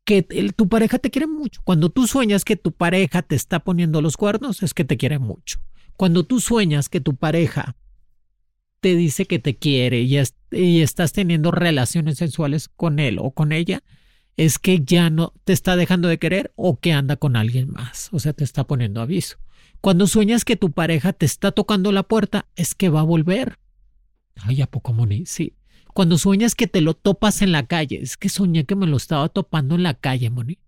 que 0.03 0.21
tu 0.55 0.69
pareja 0.69 0.99
te 0.99 1.09
quiere 1.09 1.25
mucho. 1.25 1.61
Cuando 1.63 1.89
tú 1.89 2.05
sueñas 2.05 2.45
que 2.45 2.55
tu 2.55 2.71
pareja 2.71 3.23
te 3.23 3.35
está 3.35 3.59
poniendo 3.59 4.01
los 4.01 4.17
cuernos, 4.17 4.61
es 4.61 4.73
que 4.75 4.85
te 4.85 4.97
quiere 4.97 5.17
mucho. 5.17 5.59
Cuando 5.97 6.23
tú 6.23 6.39
sueñas 6.39 6.89
que 6.89 7.01
tu 7.01 7.15
pareja 7.15 7.75
te 8.79 8.95
dice 8.95 9.25
que 9.25 9.39
te 9.39 9.57
quiere 9.57 10.01
y, 10.01 10.19
y 10.55 10.81
estás 10.81 11.13
teniendo 11.13 11.51
relaciones 11.51 12.17
sexuales 12.17 12.69
con 12.69 12.99
él 12.99 13.17
o 13.19 13.31
con 13.31 13.51
ella, 13.51 13.83
es 14.37 14.59
que 14.59 14.83
ya 14.83 15.09
no 15.09 15.33
te 15.43 15.53
está 15.53 15.75
dejando 15.75 16.07
de 16.07 16.19
querer 16.19 16.51
o 16.55 16.79
que 16.79 16.93
anda 16.93 17.15
con 17.15 17.35
alguien 17.35 17.69
más. 17.71 18.09
O 18.11 18.19
sea, 18.19 18.33
te 18.33 18.43
está 18.43 18.65
poniendo 18.65 19.01
aviso. 19.01 19.37
Cuando 19.81 20.07
sueñas 20.07 20.45
que 20.45 20.55
tu 20.55 20.71
pareja 20.71 21.13
te 21.13 21.25
está 21.25 21.51
tocando 21.51 21.91
la 21.91 22.03
puerta, 22.03 22.47
es 22.55 22.75
que 22.75 22.89
va 22.89 23.01
a 23.01 23.03
volver. 23.03 23.59
Ay, 24.37 24.61
¿a 24.61 24.67
poco, 24.67 24.93
Moni? 24.93 25.25
Sí. 25.25 25.53
Cuando 25.93 26.17
sueñas 26.17 26.55
que 26.55 26.67
te 26.67 26.81
lo 26.81 26.93
topas 26.93 27.41
en 27.41 27.51
la 27.51 27.67
calle, 27.67 27.99
es 28.01 28.17
que 28.17 28.27
soñé 28.27 28.65
que 28.65 28.75
me 28.75 28.87
lo 28.87 28.97
estaba 28.97 29.29
topando 29.29 29.75
en 29.75 29.83
la 29.83 29.93
calle, 29.93 30.29
Moni. 30.29 30.59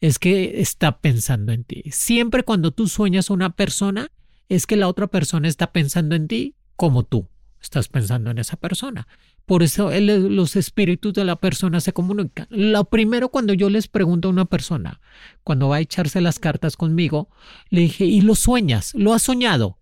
Es 0.00 0.20
que 0.20 0.60
está 0.60 1.00
pensando 1.00 1.52
en 1.52 1.64
ti. 1.64 1.82
Siempre 1.90 2.44
cuando 2.44 2.70
tú 2.70 2.86
sueñas 2.86 3.30
a 3.30 3.34
una 3.34 3.50
persona, 3.56 4.12
es 4.48 4.66
que 4.66 4.76
la 4.76 4.86
otra 4.86 5.08
persona 5.08 5.48
está 5.48 5.72
pensando 5.72 6.14
en 6.14 6.28
ti 6.28 6.54
como 6.76 7.02
tú 7.02 7.26
estás 7.60 7.88
pensando 7.88 8.30
en 8.30 8.38
esa 8.38 8.56
persona. 8.56 9.06
Por 9.46 9.62
eso 9.62 9.90
los 9.90 10.56
espíritus 10.56 11.14
de 11.14 11.24
la 11.24 11.36
persona 11.36 11.80
se 11.80 11.92
comunican. 11.92 12.46
Lo 12.50 12.84
primero 12.84 13.30
cuando 13.30 13.54
yo 13.54 13.70
les 13.70 13.88
pregunto 13.88 14.28
a 14.28 14.30
una 14.30 14.44
persona, 14.44 15.00
cuando 15.42 15.68
va 15.68 15.76
a 15.76 15.80
echarse 15.80 16.20
las 16.20 16.38
cartas 16.38 16.76
conmigo, 16.76 17.30
le 17.70 17.82
dije, 17.82 18.04
¿y 18.04 18.20
lo 18.20 18.34
sueñas? 18.34 18.92
¿Lo 18.94 19.14
has 19.14 19.22
soñado? 19.22 19.78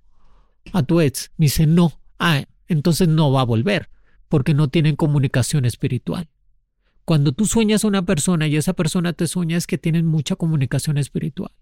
A 0.73 0.83
tu 0.83 1.01
ex. 1.01 1.33
Me 1.37 1.47
dice, 1.47 1.67
no. 1.67 2.01
Ah, 2.19 2.45
entonces 2.69 3.09
no 3.09 3.33
va 3.33 3.41
a 3.41 3.45
volver, 3.45 3.91
porque 4.29 4.55
no 4.55 4.69
tienen 4.69 4.97
comunicación 4.97 5.65
espiritual. 5.65 6.29
Cuando 7.05 7.33
tú 7.33 7.47
sueñas 7.47 7.85
a 7.85 7.89
una 7.89 8.05
persona 8.05 8.47
y 8.47 8.57
esa 8.57 8.73
persona 8.73 9.13
te 9.13 9.27
sueña 9.27 9.57
es 9.57 9.67
que 9.67 9.79
tienen 9.79 10.07
mucha 10.07 10.37
comunicación 10.37 10.99
espiritual 10.99 11.53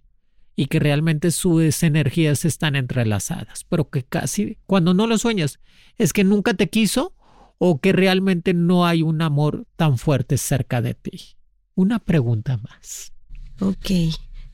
y 0.57 0.67
que 0.67 0.79
realmente 0.79 1.31
sus 1.31 1.83
energías 1.83 2.45
están 2.45 2.77
entrelazadas, 2.77 3.65
pero 3.69 3.91
que 3.91 4.05
casi 4.05 4.59
cuando 4.67 4.95
no 4.95 5.07
lo 5.07 5.19
sueñas 5.19 5.59
es 5.99 6.13
que 6.13 6.25
nunca 6.25 6.55
te 6.55 6.69
quiso 6.69 7.15
o 7.59 7.81
que 7.81 7.93
realmente 7.93 8.55
no 8.55 8.87
hay 8.87 9.03
un 9.03 9.23
amor 9.23 9.67
tan 9.77 9.99
fuerte 9.99 10.39
cerca 10.39 10.83
de 10.83 10.95
ti. 10.95 11.37
Una 11.75 11.99
pregunta 11.99 12.57
más. 12.59 13.13
Ok, 13.61 13.91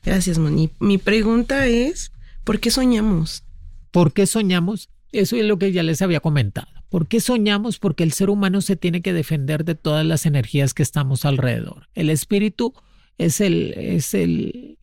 gracias 0.03 0.37
Moni. 0.37 0.69
Mi 0.79 0.97
pregunta 0.97 1.67
es, 1.67 2.11
¿por 2.43 2.59
qué 2.59 2.71
soñamos? 2.71 3.43
¿Por 3.91 4.13
qué 4.13 4.25
soñamos? 4.25 4.89
Eso 5.11 5.35
es 5.35 5.45
lo 5.45 5.57
que 5.57 5.71
ya 5.71 5.83
les 5.83 6.01
había 6.01 6.19
comentado. 6.19 6.67
¿Por 6.89 7.07
qué 7.07 7.19
soñamos? 7.19 7.79
Porque 7.79 8.03
el 8.03 8.11
ser 8.11 8.29
humano 8.29 8.61
se 8.61 8.75
tiene 8.75 9.01
que 9.01 9.13
defender 9.13 9.65
de 9.65 9.75
todas 9.75 10.05
las 10.05 10.25
energías 10.25 10.73
que 10.73 10.83
estamos 10.83 11.25
alrededor. 11.25 11.89
El 11.93 12.09
espíritu 12.09 12.73
es 13.17 13.41
el, 13.41 13.73
es 13.73 14.13
el 14.13 14.77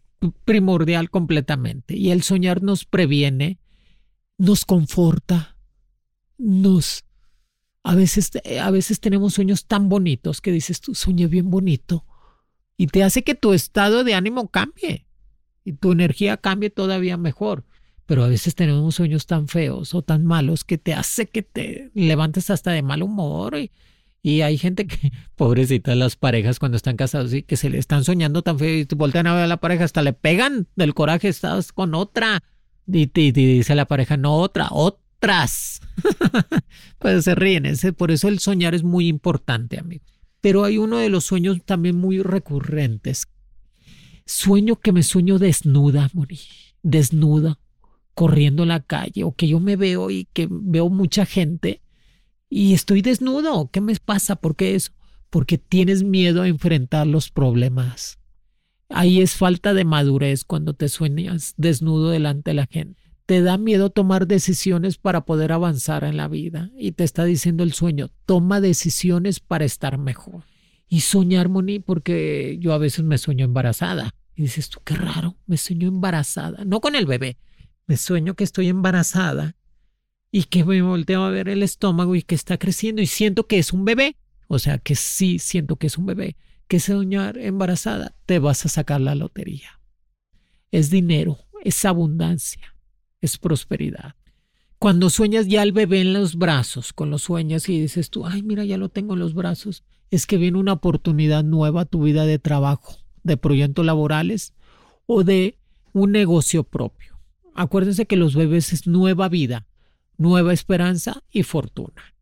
primordial 0.45 1.11
completamente. 1.11 1.97
Y 1.97 2.11
el 2.11 2.23
soñar 2.23 2.63
nos 2.63 2.85
previene, 2.85 3.59
nos 4.37 4.65
conforta, 4.65 5.57
nos... 6.37 7.05
A 7.85 7.95
veces, 7.95 8.31
a 8.61 8.71
veces 8.71 9.01
tenemos 9.01 9.35
sueños 9.35 9.67
tan 9.67 9.89
bonitos 9.89 10.41
que 10.41 10.53
dices, 10.53 10.81
tú 10.81 10.95
soñé 10.95 11.27
bien 11.27 11.49
bonito. 11.49 12.05
Y 12.77 12.89
te 12.89 13.03
hace 13.03 13.25
que 13.25 13.35
tu 13.35 13.53
estado 13.55 14.05
de 14.05 14.15
ánimo 14.15 14.49
cambie. 14.49 15.07
Y 15.65 15.73
tu 15.73 15.93
energía 15.93 16.37
cambie 16.37 16.71
todavía 16.71 17.17
mejor. 17.17 17.65
Pero 18.05 18.25
a 18.25 18.29
veces 18.29 18.55
tenemos 18.55 18.95
sueños 18.95 19.27
tan 19.27 19.49
feos 19.49 19.95
o 19.95 20.03
tan 20.03 20.25
malos 20.25 20.65
que 20.65 20.79
te 20.79 20.93
hace 20.95 21.27
que 21.27 21.43
te 21.43 21.91
levantes 21.95 22.51
hasta 22.51 22.73
de 22.73 22.83
mal 22.83 23.03
humor 23.03 23.57
y, 23.59 23.71
y 24.23 24.43
hay 24.43 24.59
gente 24.59 24.87
que, 24.87 25.13
pobrecita, 25.37 25.95
las 25.95 26.17
parejas 26.17 26.59
cuando 26.59 26.77
están 26.77 26.97
casados 26.97 27.33
y 27.33 27.43
que 27.43 27.57
se 27.57 27.71
le 27.71 27.79
están 27.79 28.05
soñando 28.05 28.43
tan 28.43 28.59
feo 28.59 28.81
y 28.81 28.95
voltean 28.95 29.27
a 29.27 29.35
ver 29.35 29.45
a 29.45 29.49
la 29.49 29.59
pareja, 29.59 29.85
hasta 29.85 30.03
le 30.03 30.13
pegan 30.13 30.67
del 30.77 30.95
coraje, 30.95 31.29
estás 31.29 31.73
con 31.73 31.95
otra. 31.95 32.43
Y, 32.87 33.07
dice 33.07 33.75
la 33.75 33.87
pareja, 33.87 34.17
no 34.17 34.37
otra, 34.37 34.69
otras. 34.71 35.81
pues 36.99 37.25
se 37.25 37.35
ríen, 37.35 37.67
ese, 37.67 37.93
por 37.93 38.11
eso 38.11 38.29
el 38.29 38.39
soñar 38.39 38.75
es 38.75 38.83
muy 38.83 39.09
importante, 39.09 39.79
amigo. 39.79 40.05
Pero 40.41 40.65
hay 40.65 40.79
uno 40.79 40.99
de 40.99 41.11
los 41.11 41.25
sueños 41.25 41.59
también 41.65 41.97
muy 41.97 42.23
recurrentes. 42.23 43.27
Sueño 44.25 44.77
que 44.77 44.93
me 44.93 45.03
sueño 45.03 45.39
desnuda, 45.39 46.11
morí, 46.13 46.39
desnuda, 46.83 47.59
corriendo 48.15 48.63
en 48.63 48.71
la 48.71 48.81
calle, 48.81 49.25
o 49.25 49.33
que 49.33 49.49
yo 49.49 49.61
me 49.61 49.77
veo 49.77 50.11
y 50.11 50.27
que 50.33 50.49
veo 50.51 50.89
mucha 50.89 51.27
gente 51.27 51.83
y 52.51 52.75
estoy 52.75 53.03
desnudo. 53.03 53.71
¿Qué 53.71 53.81
me 53.81 53.95
pasa? 53.97 54.37
¿Por 54.37 54.57
qué 54.57 54.75
eso? 54.75 54.93
Porque 55.31 55.59
tienes 55.59 56.03
miedo 56.03 56.43
a 56.43 56.49
enfrentar 56.49 57.07
los 57.07 57.31
problemas. 57.31 58.19
Ahí 58.89 59.21
es 59.21 59.35
falta 59.35 59.75
de 59.75 59.85
madurez 59.85 60.45
cuando 60.45 60.73
te 60.73 60.89
sueñas 60.89 61.55
desnudo 61.59 62.11
delante 62.11 62.51
de 62.51 62.55
la 62.55 62.67
gente. 62.67 63.03
Te 63.27 63.43
da 63.43 63.59
miedo 63.59 63.91
tomar 63.91 64.27
decisiones 64.27 64.97
para 64.97 65.27
poder 65.27 65.53
avanzar 65.53 66.05
en 66.05 66.17
la 66.17 66.29
vida. 66.29 66.71
Y 66.79 66.93
te 66.93 67.05
está 67.05 67.25
diciendo 67.25 67.63
el 67.63 67.75
sueño, 67.75 68.09
toma 68.25 68.63
decisiones 68.63 69.41
para 69.41 69.67
estar 69.67 69.99
mejor. 69.99 70.45
Y 70.89 71.01
soñar, 71.01 71.51
Moni, 71.51 71.81
porque 71.81 72.57
yo 72.61 72.73
a 72.73 72.79
veces 72.79 73.05
me 73.05 73.19
sueño 73.19 73.45
embarazada. 73.45 74.15
Y 74.35 74.43
dices 74.43 74.71
tú, 74.71 74.81
qué 74.83 74.95
raro, 74.95 75.37
me 75.47 75.59
sueño 75.59 75.89
embarazada. 75.89 76.65
No 76.65 76.81
con 76.81 76.95
el 76.95 77.05
bebé, 77.05 77.37
me 77.87 77.99
sueño 77.99 78.35
que 78.35 78.45
estoy 78.45 78.69
embarazada 78.69 79.58
y 80.31 80.45
que 80.45 80.65
me 80.65 80.83
volteo 80.83 81.23
a 81.23 81.31
ver 81.31 81.49
el 81.49 81.63
estómago 81.63 82.15
y 82.15 82.23
que 82.23 82.35
está 82.35 82.59
creciendo 82.59 83.01
y 83.03 83.07
siento 83.07 83.47
que 83.47 83.59
es 83.59 83.73
un 83.73 83.85
bebé. 83.85 84.17
O 84.47 84.59
sea, 84.59 84.79
que 84.79 84.95
sí 84.95 85.39
siento 85.39 85.77
que 85.77 85.87
es 85.87 85.99
un 85.99 86.07
bebé. 86.07 86.37
Que 86.69 86.81
soñar 86.81 87.39
embarazada, 87.39 88.15
te 88.27 88.39
vas 88.39 88.67
a 88.67 88.69
sacar 88.69 89.01
la 89.01 89.15
lotería. 89.15 89.81
Es 90.71 90.91
dinero, 90.91 91.39
es 91.65 91.85
abundancia, 91.85 92.75
es 93.21 93.39
prosperidad. 93.39 94.15
Cuando 94.79 95.11
sueñas 95.11 95.49
ya 95.49 95.63
el 95.63 95.73
bebé 95.73 96.03
en 96.03 96.13
los 96.13 96.37
brazos, 96.37 96.93
con 96.93 97.11
los 97.11 97.23
sueños 97.23 97.69
y 97.69 97.81
dices 97.81 98.11
tú, 98.11 98.27
ay, 98.27 98.43
mira, 98.43 98.65
ya 98.65 98.77
lo 98.77 98.91
tengo 98.91 99.15
en 99.15 99.21
los 99.21 99.35
brazos, 99.35 99.83
es 100.11 100.27
que 100.27 100.37
viene 100.37 100.59
una 100.59 100.75
oportunidad 100.75 101.43
nueva 101.43 101.83
a 101.83 101.85
tu 101.85 102.03
vida 102.03 102.27
de 102.27 102.39
trabajo, 102.39 102.97
de 103.23 103.37
proyectos 103.37 103.85
laborales 103.85 104.55
o 105.07 105.25
de 105.25 105.59
un 105.93 106.13
negocio 106.13 106.65
propio. 106.65 107.19
Acuérdense 107.55 108.07
que 108.07 108.17
los 108.17 108.37
bebés 108.37 108.73
es 108.73 108.87
nueva 108.87 109.29
vida, 109.29 109.67
nueva 110.19 110.53
esperanza 110.53 111.23
y 111.31 111.45
fortuna. 111.45 112.15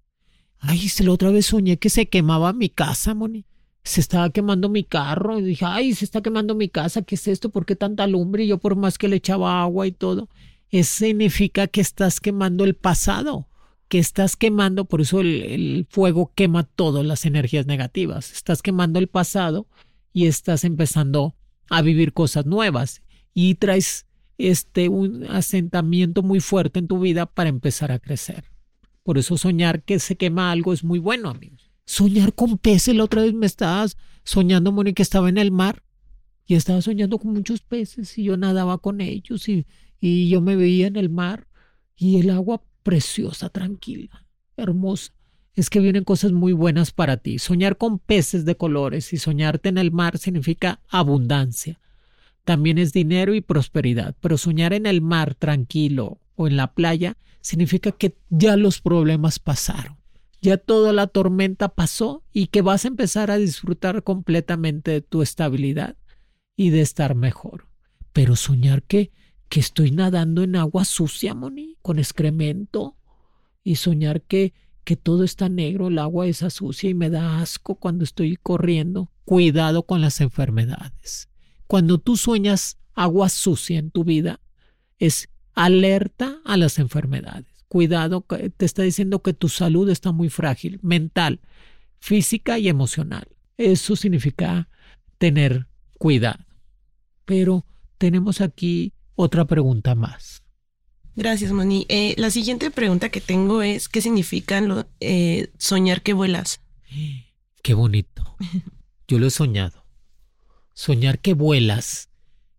Ay, 0.58 0.88
la 1.00 1.12
otra 1.12 1.30
vez 1.30 1.46
soñé 1.46 1.78
que 1.78 1.90
se 1.90 2.08
quemaba 2.08 2.52
mi 2.52 2.68
casa, 2.68 3.14
Moni. 3.14 3.44
Se 3.82 4.00
estaba 4.00 4.30
quemando 4.30 4.68
mi 4.68 4.84
carro. 4.84 5.38
Y 5.38 5.42
dije, 5.42 5.64
ay, 5.64 5.94
se 5.94 6.04
está 6.04 6.20
quemando 6.20 6.54
mi 6.54 6.68
casa. 6.68 7.02
¿Qué 7.02 7.14
es 7.14 7.28
esto? 7.28 7.50
¿Por 7.50 7.66
qué 7.66 7.76
tanta 7.76 8.06
lumbre? 8.06 8.44
Y 8.44 8.48
yo 8.48 8.58
por 8.58 8.76
más 8.76 8.98
que 8.98 9.08
le 9.08 9.16
echaba 9.16 9.62
agua 9.62 9.86
y 9.86 9.92
todo. 9.92 10.28
Eso 10.70 11.04
significa 11.04 11.66
que 11.66 11.80
estás 11.80 12.20
quemando 12.20 12.64
el 12.64 12.74
pasado. 12.74 13.48
Que 13.88 13.98
estás 13.98 14.34
quemando, 14.34 14.86
por 14.86 15.00
eso 15.00 15.20
el, 15.20 15.42
el 15.42 15.86
fuego 15.88 16.32
quema 16.34 16.64
todas 16.64 17.06
las 17.06 17.24
energías 17.24 17.66
negativas. 17.66 18.32
Estás 18.32 18.60
quemando 18.60 18.98
el 18.98 19.06
pasado 19.06 19.68
y 20.12 20.26
estás 20.26 20.64
empezando 20.64 21.36
a 21.70 21.82
vivir 21.82 22.12
cosas 22.12 22.46
nuevas. 22.46 23.02
Y 23.32 23.54
traes 23.54 24.06
este, 24.38 24.88
un 24.88 25.24
asentamiento 25.24 26.22
muy 26.22 26.40
fuerte 26.40 26.78
en 26.78 26.88
tu 26.88 27.00
vida 27.00 27.26
para 27.26 27.48
empezar 27.48 27.92
a 27.92 27.98
crecer. 27.98 28.44
Por 29.02 29.18
eso 29.18 29.38
soñar 29.38 29.82
que 29.82 29.98
se 29.98 30.16
quema 30.16 30.50
algo 30.50 30.72
es 30.72 30.84
muy 30.84 30.98
bueno, 30.98 31.30
amigos. 31.30 31.70
Soñar 31.84 32.34
con 32.34 32.58
peces, 32.58 32.94
la 32.94 33.04
otra 33.04 33.22
vez 33.22 33.32
me 33.32 33.46
estabas 33.46 33.96
soñando, 34.24 34.72
Moni, 34.72 34.92
que 34.92 35.02
estaba 35.02 35.28
en 35.28 35.38
el 35.38 35.52
mar 35.52 35.82
y 36.44 36.54
estaba 36.54 36.82
soñando 36.82 37.18
con 37.18 37.32
muchos 37.32 37.60
peces 37.60 38.18
y 38.18 38.24
yo 38.24 38.36
nadaba 38.36 38.78
con 38.78 39.00
ellos 39.00 39.48
y, 39.48 39.66
y 40.00 40.28
yo 40.28 40.40
me 40.40 40.56
veía 40.56 40.88
en 40.88 40.96
el 40.96 41.08
mar 41.08 41.46
y 41.96 42.18
el 42.18 42.30
agua 42.30 42.62
preciosa, 42.82 43.48
tranquila, 43.48 44.26
hermosa. 44.56 45.12
Es 45.54 45.70
que 45.70 45.80
vienen 45.80 46.04
cosas 46.04 46.32
muy 46.32 46.52
buenas 46.52 46.90
para 46.90 47.16
ti. 47.16 47.38
Soñar 47.38 47.78
con 47.78 47.98
peces 47.98 48.44
de 48.44 48.56
colores 48.56 49.12
y 49.12 49.16
soñarte 49.16 49.70
en 49.70 49.78
el 49.78 49.90
mar 49.90 50.18
significa 50.18 50.80
abundancia 50.88 51.80
también 52.46 52.78
es 52.78 52.92
dinero 52.92 53.34
y 53.34 53.40
prosperidad, 53.40 54.14
pero 54.20 54.38
soñar 54.38 54.72
en 54.72 54.86
el 54.86 55.02
mar 55.02 55.34
tranquilo 55.34 56.20
o 56.36 56.46
en 56.46 56.56
la 56.56 56.74
playa 56.74 57.16
significa 57.40 57.90
que 57.90 58.16
ya 58.30 58.56
los 58.56 58.80
problemas 58.80 59.40
pasaron, 59.40 59.96
ya 60.40 60.56
toda 60.56 60.92
la 60.92 61.08
tormenta 61.08 61.70
pasó 61.70 62.22
y 62.32 62.46
que 62.46 62.62
vas 62.62 62.84
a 62.84 62.88
empezar 62.88 63.32
a 63.32 63.36
disfrutar 63.36 64.04
completamente 64.04 64.92
de 64.92 65.00
tu 65.00 65.22
estabilidad 65.22 65.96
y 66.54 66.70
de 66.70 66.82
estar 66.82 67.16
mejor. 67.16 67.66
Pero 68.12 68.36
soñar 68.36 68.84
que, 68.84 69.10
que 69.48 69.58
estoy 69.58 69.90
nadando 69.90 70.44
en 70.44 70.54
agua 70.54 70.84
sucia, 70.84 71.34
Moni, 71.34 71.76
con 71.82 71.98
excremento, 71.98 72.96
y 73.64 73.74
soñar 73.74 74.22
que, 74.22 74.54
que 74.84 74.94
todo 74.94 75.24
está 75.24 75.48
negro, 75.48 75.88
el 75.88 75.98
agua 75.98 76.28
es 76.28 76.44
sucia 76.50 76.90
y 76.90 76.94
me 76.94 77.10
da 77.10 77.40
asco 77.40 77.74
cuando 77.74 78.04
estoy 78.04 78.36
corriendo. 78.36 79.10
Cuidado 79.24 79.82
con 79.82 80.00
las 80.00 80.20
enfermedades. 80.20 81.28
Cuando 81.66 81.98
tú 81.98 82.16
sueñas 82.16 82.78
agua 82.94 83.28
sucia 83.28 83.78
en 83.78 83.90
tu 83.90 84.04
vida, 84.04 84.40
es 84.98 85.28
alerta 85.54 86.40
a 86.44 86.56
las 86.56 86.78
enfermedades. 86.78 87.46
Cuidado, 87.68 88.24
te 88.56 88.64
está 88.64 88.82
diciendo 88.82 89.22
que 89.22 89.32
tu 89.32 89.48
salud 89.48 89.88
está 89.90 90.12
muy 90.12 90.28
frágil, 90.28 90.78
mental, 90.82 91.40
física 91.98 92.58
y 92.58 92.68
emocional. 92.68 93.28
Eso 93.56 93.96
significa 93.96 94.68
tener 95.18 95.66
cuidado. 95.98 96.44
Pero 97.24 97.66
tenemos 97.98 98.40
aquí 98.40 98.92
otra 99.14 99.46
pregunta 99.46 99.94
más. 99.94 100.42
Gracias, 101.16 101.50
Moni. 101.50 101.86
Eh, 101.88 102.14
la 102.18 102.30
siguiente 102.30 102.70
pregunta 102.70 103.08
que 103.08 103.22
tengo 103.22 103.62
es, 103.62 103.88
¿qué 103.88 104.02
significa 104.02 104.60
lo, 104.60 104.86
eh, 105.00 105.48
soñar 105.58 106.02
que 106.02 106.12
vuelas? 106.12 106.60
Qué 107.62 107.74
bonito. 107.74 108.36
Yo 109.08 109.18
lo 109.18 109.26
he 109.26 109.30
soñado. 109.30 109.85
Soñar 110.76 111.20
que 111.20 111.32
vuelas. 111.32 112.10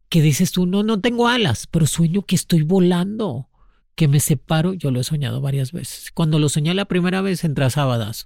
Que 0.10 0.24
dices 0.24 0.52
tú, 0.52 0.66
no, 0.66 0.82
no 0.82 1.00
tengo 1.00 1.28
alas, 1.28 1.68
pero 1.68 1.86
sueño 1.86 2.24
que 2.24 2.36
estoy 2.36 2.64
volando. 2.64 3.48
Que 3.94 4.08
me 4.08 4.20
separo. 4.20 4.74
Yo 4.74 4.90
lo 4.90 5.00
he 5.00 5.04
soñado 5.04 5.40
varias 5.40 5.72
veces. 5.72 6.10
Cuando 6.12 6.40
lo 6.40 6.50
soñé 6.50 6.74
la 6.74 6.86
primera 6.86 7.22
vez, 7.22 7.44
entra 7.44 7.70
sábadas. 7.70 8.26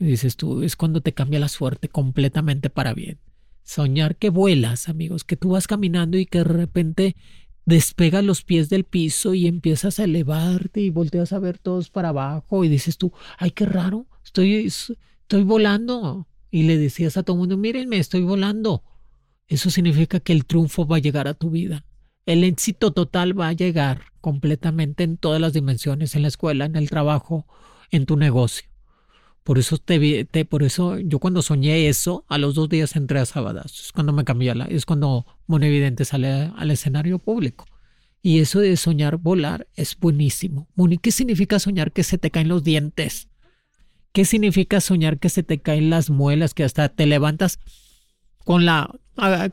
Y 0.00 0.06
dices 0.06 0.36
tú, 0.36 0.64
es 0.64 0.74
cuando 0.74 1.00
te 1.00 1.14
cambia 1.14 1.38
la 1.38 1.48
suerte 1.48 1.88
completamente 1.88 2.70
para 2.70 2.92
bien. 2.92 3.20
Soñar 3.62 4.16
que 4.16 4.30
vuelas, 4.30 4.88
amigos, 4.88 5.22
que 5.22 5.36
tú 5.36 5.50
vas 5.50 5.68
caminando 5.68 6.18
y 6.18 6.26
que 6.26 6.38
de 6.38 6.44
repente 6.44 7.16
despegas 7.64 8.24
los 8.24 8.42
pies 8.42 8.68
del 8.68 8.82
piso 8.82 9.32
y 9.32 9.46
empiezas 9.46 10.00
a 10.00 10.04
elevarte 10.04 10.80
y 10.80 10.90
volteas 10.90 11.32
a 11.32 11.38
ver 11.38 11.58
todos 11.58 11.88
para 11.88 12.08
abajo 12.08 12.64
y 12.64 12.68
dices 12.68 12.98
tú, 12.98 13.12
ay, 13.38 13.52
qué 13.52 13.64
raro, 13.64 14.06
estoy, 14.24 14.56
estoy 14.56 15.44
volando. 15.44 16.26
Y 16.52 16.64
le 16.64 16.76
decías 16.76 17.16
a 17.16 17.24
todo 17.24 17.34
el 17.34 17.40
mundo, 17.40 17.56
mírenme, 17.56 17.96
estoy 17.96 18.20
volando. 18.20 18.84
Eso 19.48 19.70
significa 19.70 20.20
que 20.20 20.34
el 20.34 20.44
triunfo 20.44 20.86
va 20.86 20.96
a 20.96 21.00
llegar 21.00 21.26
a 21.26 21.32
tu 21.34 21.50
vida. 21.50 21.84
El 22.26 22.44
éxito 22.44 22.92
total 22.92 23.38
va 23.38 23.48
a 23.48 23.52
llegar 23.54 24.02
completamente 24.20 25.02
en 25.02 25.16
todas 25.16 25.40
las 25.40 25.54
dimensiones, 25.54 26.14
en 26.14 26.22
la 26.22 26.28
escuela, 26.28 26.66
en 26.66 26.76
el 26.76 26.90
trabajo, 26.90 27.46
en 27.90 28.04
tu 28.04 28.18
negocio. 28.18 28.68
Por 29.42 29.58
eso 29.58 29.78
te, 29.78 30.24
te, 30.26 30.44
por 30.44 30.62
eso 30.62 30.98
yo 30.98 31.18
cuando 31.18 31.40
soñé 31.40 31.88
eso, 31.88 32.24
a 32.28 32.36
los 32.36 32.54
dos 32.54 32.68
días 32.68 32.96
entré 32.96 33.18
a 33.18 33.26
Sábadas. 33.26 33.80
Es 33.80 33.92
cuando 33.92 34.12
me 34.12 34.24
cambié 34.24 34.54
la, 34.54 34.66
es 34.66 34.84
cuando 34.84 35.26
Monevidente 35.46 36.04
sale 36.04 36.52
al 36.54 36.70
escenario 36.70 37.18
público. 37.18 37.64
Y 38.20 38.40
eso 38.40 38.60
de 38.60 38.76
soñar 38.76 39.16
volar 39.16 39.66
es 39.74 39.98
buenísimo. 39.98 40.68
Moni, 40.76 40.98
¿qué 40.98 41.10
significa 41.10 41.58
soñar 41.58 41.92
que 41.92 42.04
se 42.04 42.18
te 42.18 42.30
caen 42.30 42.48
los 42.48 42.62
dientes? 42.62 43.28
¿Qué 44.12 44.24
significa 44.24 44.80
soñar 44.80 45.18
que 45.18 45.28
se 45.28 45.42
te 45.42 45.60
caen 45.60 45.90
las 45.90 46.10
muelas, 46.10 46.54
que 46.54 46.64
hasta 46.64 46.88
te 46.88 47.06
levantas 47.06 47.58
con 48.44 48.64
la, 48.64 48.90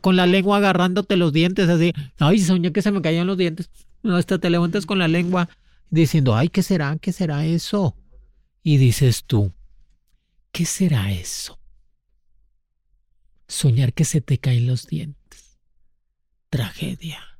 con 0.01 0.15
la 0.15 0.25
lengua 0.25 0.57
agarrándote 0.57 1.15
los 1.15 1.33
dientes 1.33 1.69
así? 1.69 1.93
Ay, 2.17 2.39
soñé 2.39 2.71
que 2.71 2.81
se 2.81 2.91
me 2.91 3.01
caían 3.01 3.27
los 3.27 3.37
dientes. 3.37 3.69
No, 4.03 4.15
hasta 4.15 4.37
te 4.37 4.49
levantas 4.49 4.85
con 4.85 4.99
la 4.99 5.07
lengua 5.07 5.49
diciendo, 5.89 6.35
ay, 6.35 6.49
¿qué 6.49 6.63
será? 6.63 6.97
¿Qué 6.99 7.11
será 7.11 7.45
eso? 7.45 7.95
Y 8.61 8.77
dices 8.77 9.23
tú, 9.25 9.53
¿Qué 10.51 10.65
será 10.65 11.11
eso? 11.11 11.59
Soñar 13.47 13.93
que 13.93 14.05
se 14.05 14.21
te 14.21 14.39
caen 14.39 14.67
los 14.67 14.87
dientes. 14.87 15.59
Tragedia. 16.49 17.39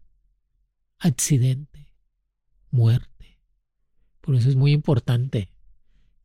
Accidente. 0.98 1.94
Muerte. 2.72 3.40
Por 4.22 4.36
eso 4.36 4.50
es 4.50 4.56
muy 4.56 4.72
importante. 4.72 5.50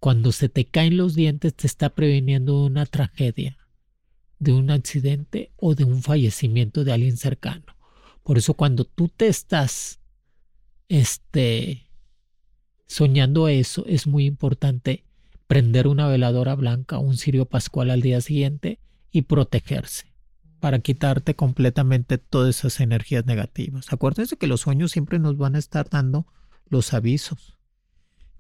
Cuando 0.04 0.32
se 0.32 0.50
te 0.50 0.66
caen 0.66 0.98
los 0.98 1.14
dientes 1.14 1.54
te 1.54 1.66
está 1.66 1.88
previniendo 1.88 2.60
de 2.60 2.66
una 2.66 2.84
tragedia, 2.84 3.56
de 4.38 4.52
un 4.52 4.70
accidente 4.70 5.50
o 5.56 5.74
de 5.74 5.84
un 5.84 6.02
fallecimiento 6.02 6.84
de 6.84 6.92
alguien 6.92 7.16
cercano. 7.16 7.64
Por 8.22 8.36
eso 8.36 8.52
cuando 8.52 8.84
tú 8.84 9.08
te 9.08 9.28
estás 9.28 10.00
este 10.90 11.86
soñando 12.86 13.48
eso 13.48 13.86
es 13.86 14.06
muy 14.06 14.26
importante 14.26 15.04
prender 15.46 15.88
una 15.88 16.06
veladora 16.06 16.54
blanca 16.54 16.98
un 16.98 17.16
cirio 17.16 17.46
pascual 17.46 17.90
al 17.90 18.02
día 18.02 18.20
siguiente 18.20 18.80
y 19.10 19.22
protegerse 19.22 20.12
para 20.60 20.80
quitarte 20.80 21.34
completamente 21.34 22.18
todas 22.18 22.58
esas 22.58 22.78
energías 22.80 23.24
negativas. 23.24 23.90
Acuérdense 23.90 24.36
que 24.36 24.48
los 24.48 24.60
sueños 24.60 24.92
siempre 24.92 25.18
nos 25.18 25.38
van 25.38 25.56
a 25.56 25.60
estar 25.60 25.88
dando 25.88 26.26
los 26.68 26.92
avisos. 26.92 27.53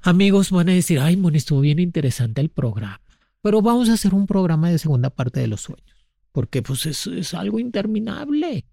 Amigos 0.06 0.50
van 0.50 0.68
a 0.68 0.72
decir, 0.72 1.00
ay, 1.00 1.16
Moni, 1.16 1.38
estuvo 1.38 1.62
bien 1.62 1.78
interesante 1.78 2.42
el 2.42 2.50
programa. 2.50 3.00
Pero 3.40 3.62
vamos 3.62 3.88
a 3.88 3.94
hacer 3.94 4.12
un 4.12 4.26
programa 4.26 4.68
de 4.68 4.78
segunda 4.78 5.08
parte 5.08 5.40
de 5.40 5.46
los 5.46 5.62
sueños. 5.62 6.06
Porque 6.30 6.60
pues 6.60 6.84
es, 6.84 7.06
es 7.06 7.32
algo 7.32 7.58
interminable. 7.58 8.66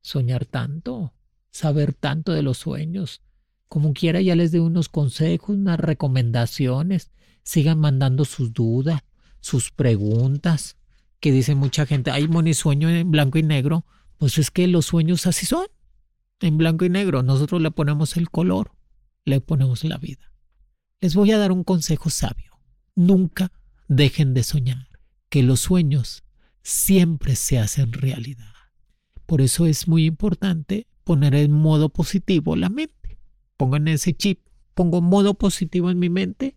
Soñar 0.00 0.46
tanto, 0.46 1.14
saber 1.50 1.94
tanto 1.94 2.32
de 2.32 2.42
los 2.42 2.58
sueños. 2.58 3.22
Como 3.68 3.92
quiera 3.92 4.20
ya 4.20 4.34
les 4.34 4.50
doy 4.50 4.62
unos 4.62 4.88
consejos, 4.88 5.50
unas 5.50 5.78
recomendaciones 5.78 7.12
sigan 7.44 7.78
mandando 7.78 8.24
sus 8.24 8.52
dudas, 8.52 9.04
sus 9.38 9.70
preguntas, 9.70 10.76
que 11.20 11.30
dice 11.30 11.54
mucha 11.54 11.86
gente, 11.86 12.10
ay, 12.10 12.26
Moni, 12.26 12.52
sueño 12.52 12.90
en 12.90 13.12
blanco 13.12 13.38
y 13.38 13.44
negro. 13.44 13.86
Pues 14.18 14.38
es 14.38 14.50
que 14.50 14.66
los 14.66 14.86
sueños 14.86 15.28
así 15.28 15.46
son, 15.46 15.66
en 16.40 16.58
blanco 16.58 16.84
y 16.84 16.88
negro. 16.88 17.22
Nosotros 17.22 17.62
le 17.62 17.70
ponemos 17.70 18.16
el 18.16 18.28
color, 18.28 18.72
le 19.24 19.40
ponemos 19.40 19.84
la 19.84 19.98
vida. 19.98 20.33
Les 21.04 21.14
voy 21.14 21.32
a 21.32 21.38
dar 21.38 21.52
un 21.52 21.64
consejo 21.64 22.08
sabio. 22.08 22.58
Nunca 22.96 23.52
dejen 23.88 24.32
de 24.32 24.42
soñar, 24.42 24.88
que 25.28 25.42
los 25.42 25.60
sueños 25.60 26.24
siempre 26.62 27.36
se 27.36 27.58
hacen 27.58 27.92
realidad. 27.92 28.54
Por 29.26 29.42
eso 29.42 29.66
es 29.66 29.86
muy 29.86 30.06
importante 30.06 30.86
poner 31.04 31.34
en 31.34 31.52
modo 31.52 31.90
positivo 31.90 32.56
la 32.56 32.70
mente. 32.70 33.18
Pongan 33.58 33.86
ese 33.88 34.14
chip, 34.14 34.46
pongo 34.72 35.02
modo 35.02 35.34
positivo 35.34 35.90
en 35.90 35.98
mi 35.98 36.08
mente 36.08 36.56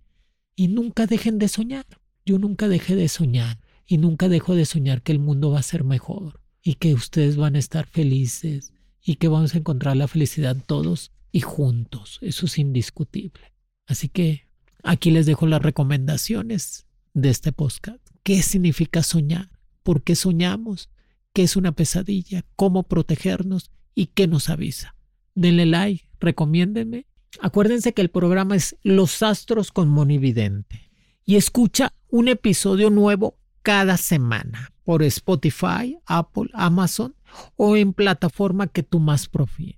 y 0.56 0.70
nunca 0.70 1.08
dejen 1.08 1.40
de 1.40 1.50
soñar. 1.50 1.86
Yo 2.26 2.40
nunca 2.40 2.70
dejé 2.70 2.96
de 2.96 3.10
soñar 3.10 3.60
y 3.86 3.98
nunca 3.98 4.30
dejo 4.30 4.56
de 4.56 4.64
soñar 4.64 5.02
que 5.02 5.12
el 5.12 5.20
mundo 5.20 5.52
va 5.52 5.60
a 5.60 5.64
ser 5.64 5.84
mejor 5.84 6.40
y 6.64 6.76
que 6.76 6.94
ustedes 6.94 7.36
van 7.36 7.58
a 7.58 7.60
estar 7.60 7.86
felices 7.86 8.72
y 9.04 9.16
que 9.16 9.28
vamos 9.28 9.56
a 9.56 9.58
encontrar 9.58 9.98
la 9.98 10.08
felicidad 10.08 10.56
todos 10.66 11.12
y 11.34 11.42
juntos. 11.42 12.20
Eso 12.22 12.46
es 12.46 12.58
indiscutible. 12.58 13.57
Así 13.88 14.10
que 14.10 14.48
aquí 14.84 15.10
les 15.10 15.26
dejo 15.26 15.48
las 15.48 15.62
recomendaciones 15.62 16.86
de 17.14 17.30
este 17.30 17.52
podcast. 17.52 18.06
¿Qué 18.24 18.42
significa 18.44 19.02
soñar? 19.02 19.50
¿Por 19.82 20.04
qué 20.04 20.16
soñamos? 20.16 20.90
¿Qué 21.34 21.44
es 21.44 21.56
una 21.56 21.72
pesadilla? 21.72 22.46
¿Cómo 22.56 22.84
protegernos? 22.84 23.72
¿Y 23.96 24.08
qué 24.08 24.28
nos 24.28 24.50
avisa? 24.50 24.96
Denle 25.34 25.66
like, 25.66 26.08
recomiéndenme 26.20 27.08
Acuérdense 27.40 27.94
que 27.94 28.02
el 28.02 28.10
programa 28.10 28.56
es 28.56 28.78
Los 28.84 29.22
Astros 29.22 29.72
con 29.72 29.90
Monividente 29.90 30.90
y 31.26 31.36
escucha 31.36 31.94
un 32.10 32.30
episodio 32.30 32.90
nuevo 32.90 33.38
cada 33.62 33.98
semana 33.98 34.72
por 34.84 35.04
Spotify, 35.04 36.00
Apple, 36.06 36.50
Amazon 36.54 37.16
o 37.56 37.76
en 37.76 37.94
plataforma 37.94 38.68
que 38.68 38.82
tú 38.82 39.00
más 39.00 39.28
profíes. 39.28 39.78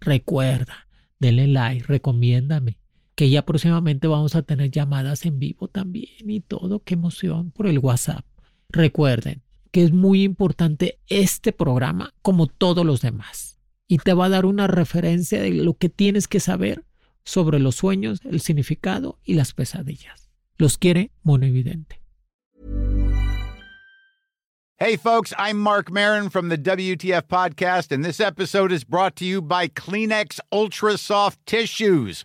Recuerda, 0.00 0.88
denle 1.20 1.46
like, 1.46 1.86
recomiéndame, 1.86 2.78
que 3.18 3.28
ya 3.28 3.44
próximamente 3.44 4.06
vamos 4.06 4.36
a 4.36 4.42
tener 4.42 4.70
llamadas 4.70 5.26
en 5.26 5.40
vivo 5.40 5.66
también 5.66 6.30
y 6.30 6.38
todo, 6.40 6.84
qué 6.84 6.94
emoción 6.94 7.50
por 7.50 7.66
el 7.66 7.80
WhatsApp. 7.80 8.24
Recuerden 8.68 9.42
que 9.72 9.82
es 9.82 9.90
muy 9.90 10.22
importante 10.22 11.00
este 11.08 11.50
programa 11.50 12.14
como 12.22 12.46
todos 12.46 12.86
los 12.86 13.00
demás 13.00 13.58
y 13.88 13.98
te 13.98 14.14
va 14.14 14.26
a 14.26 14.28
dar 14.28 14.46
una 14.46 14.68
referencia 14.68 15.42
de 15.42 15.50
lo 15.50 15.74
que 15.74 15.88
tienes 15.88 16.28
que 16.28 16.38
saber 16.38 16.84
sobre 17.24 17.58
los 17.58 17.74
sueños, 17.74 18.20
el 18.22 18.40
significado 18.40 19.18
y 19.24 19.34
las 19.34 19.52
pesadillas. 19.52 20.30
Los 20.56 20.78
quiere 20.78 21.10
Mono 21.24 21.44
Evidente. 21.44 22.00
Hey 24.78 24.96
folks, 24.96 25.34
I'm 25.36 25.58
Mark 25.58 25.90
Marin 25.90 26.30
from 26.30 26.50
the 26.50 26.56
WTF 26.56 27.26
podcast 27.26 27.90
and 27.90 28.04
this 28.04 28.20
episode 28.20 28.70
is 28.70 28.84
brought 28.84 29.16
to 29.16 29.24
you 29.24 29.42
by 29.42 29.66
Kleenex 29.66 30.38
Ultra 30.52 30.96
Soft 30.96 31.44
Tissues 31.46 32.24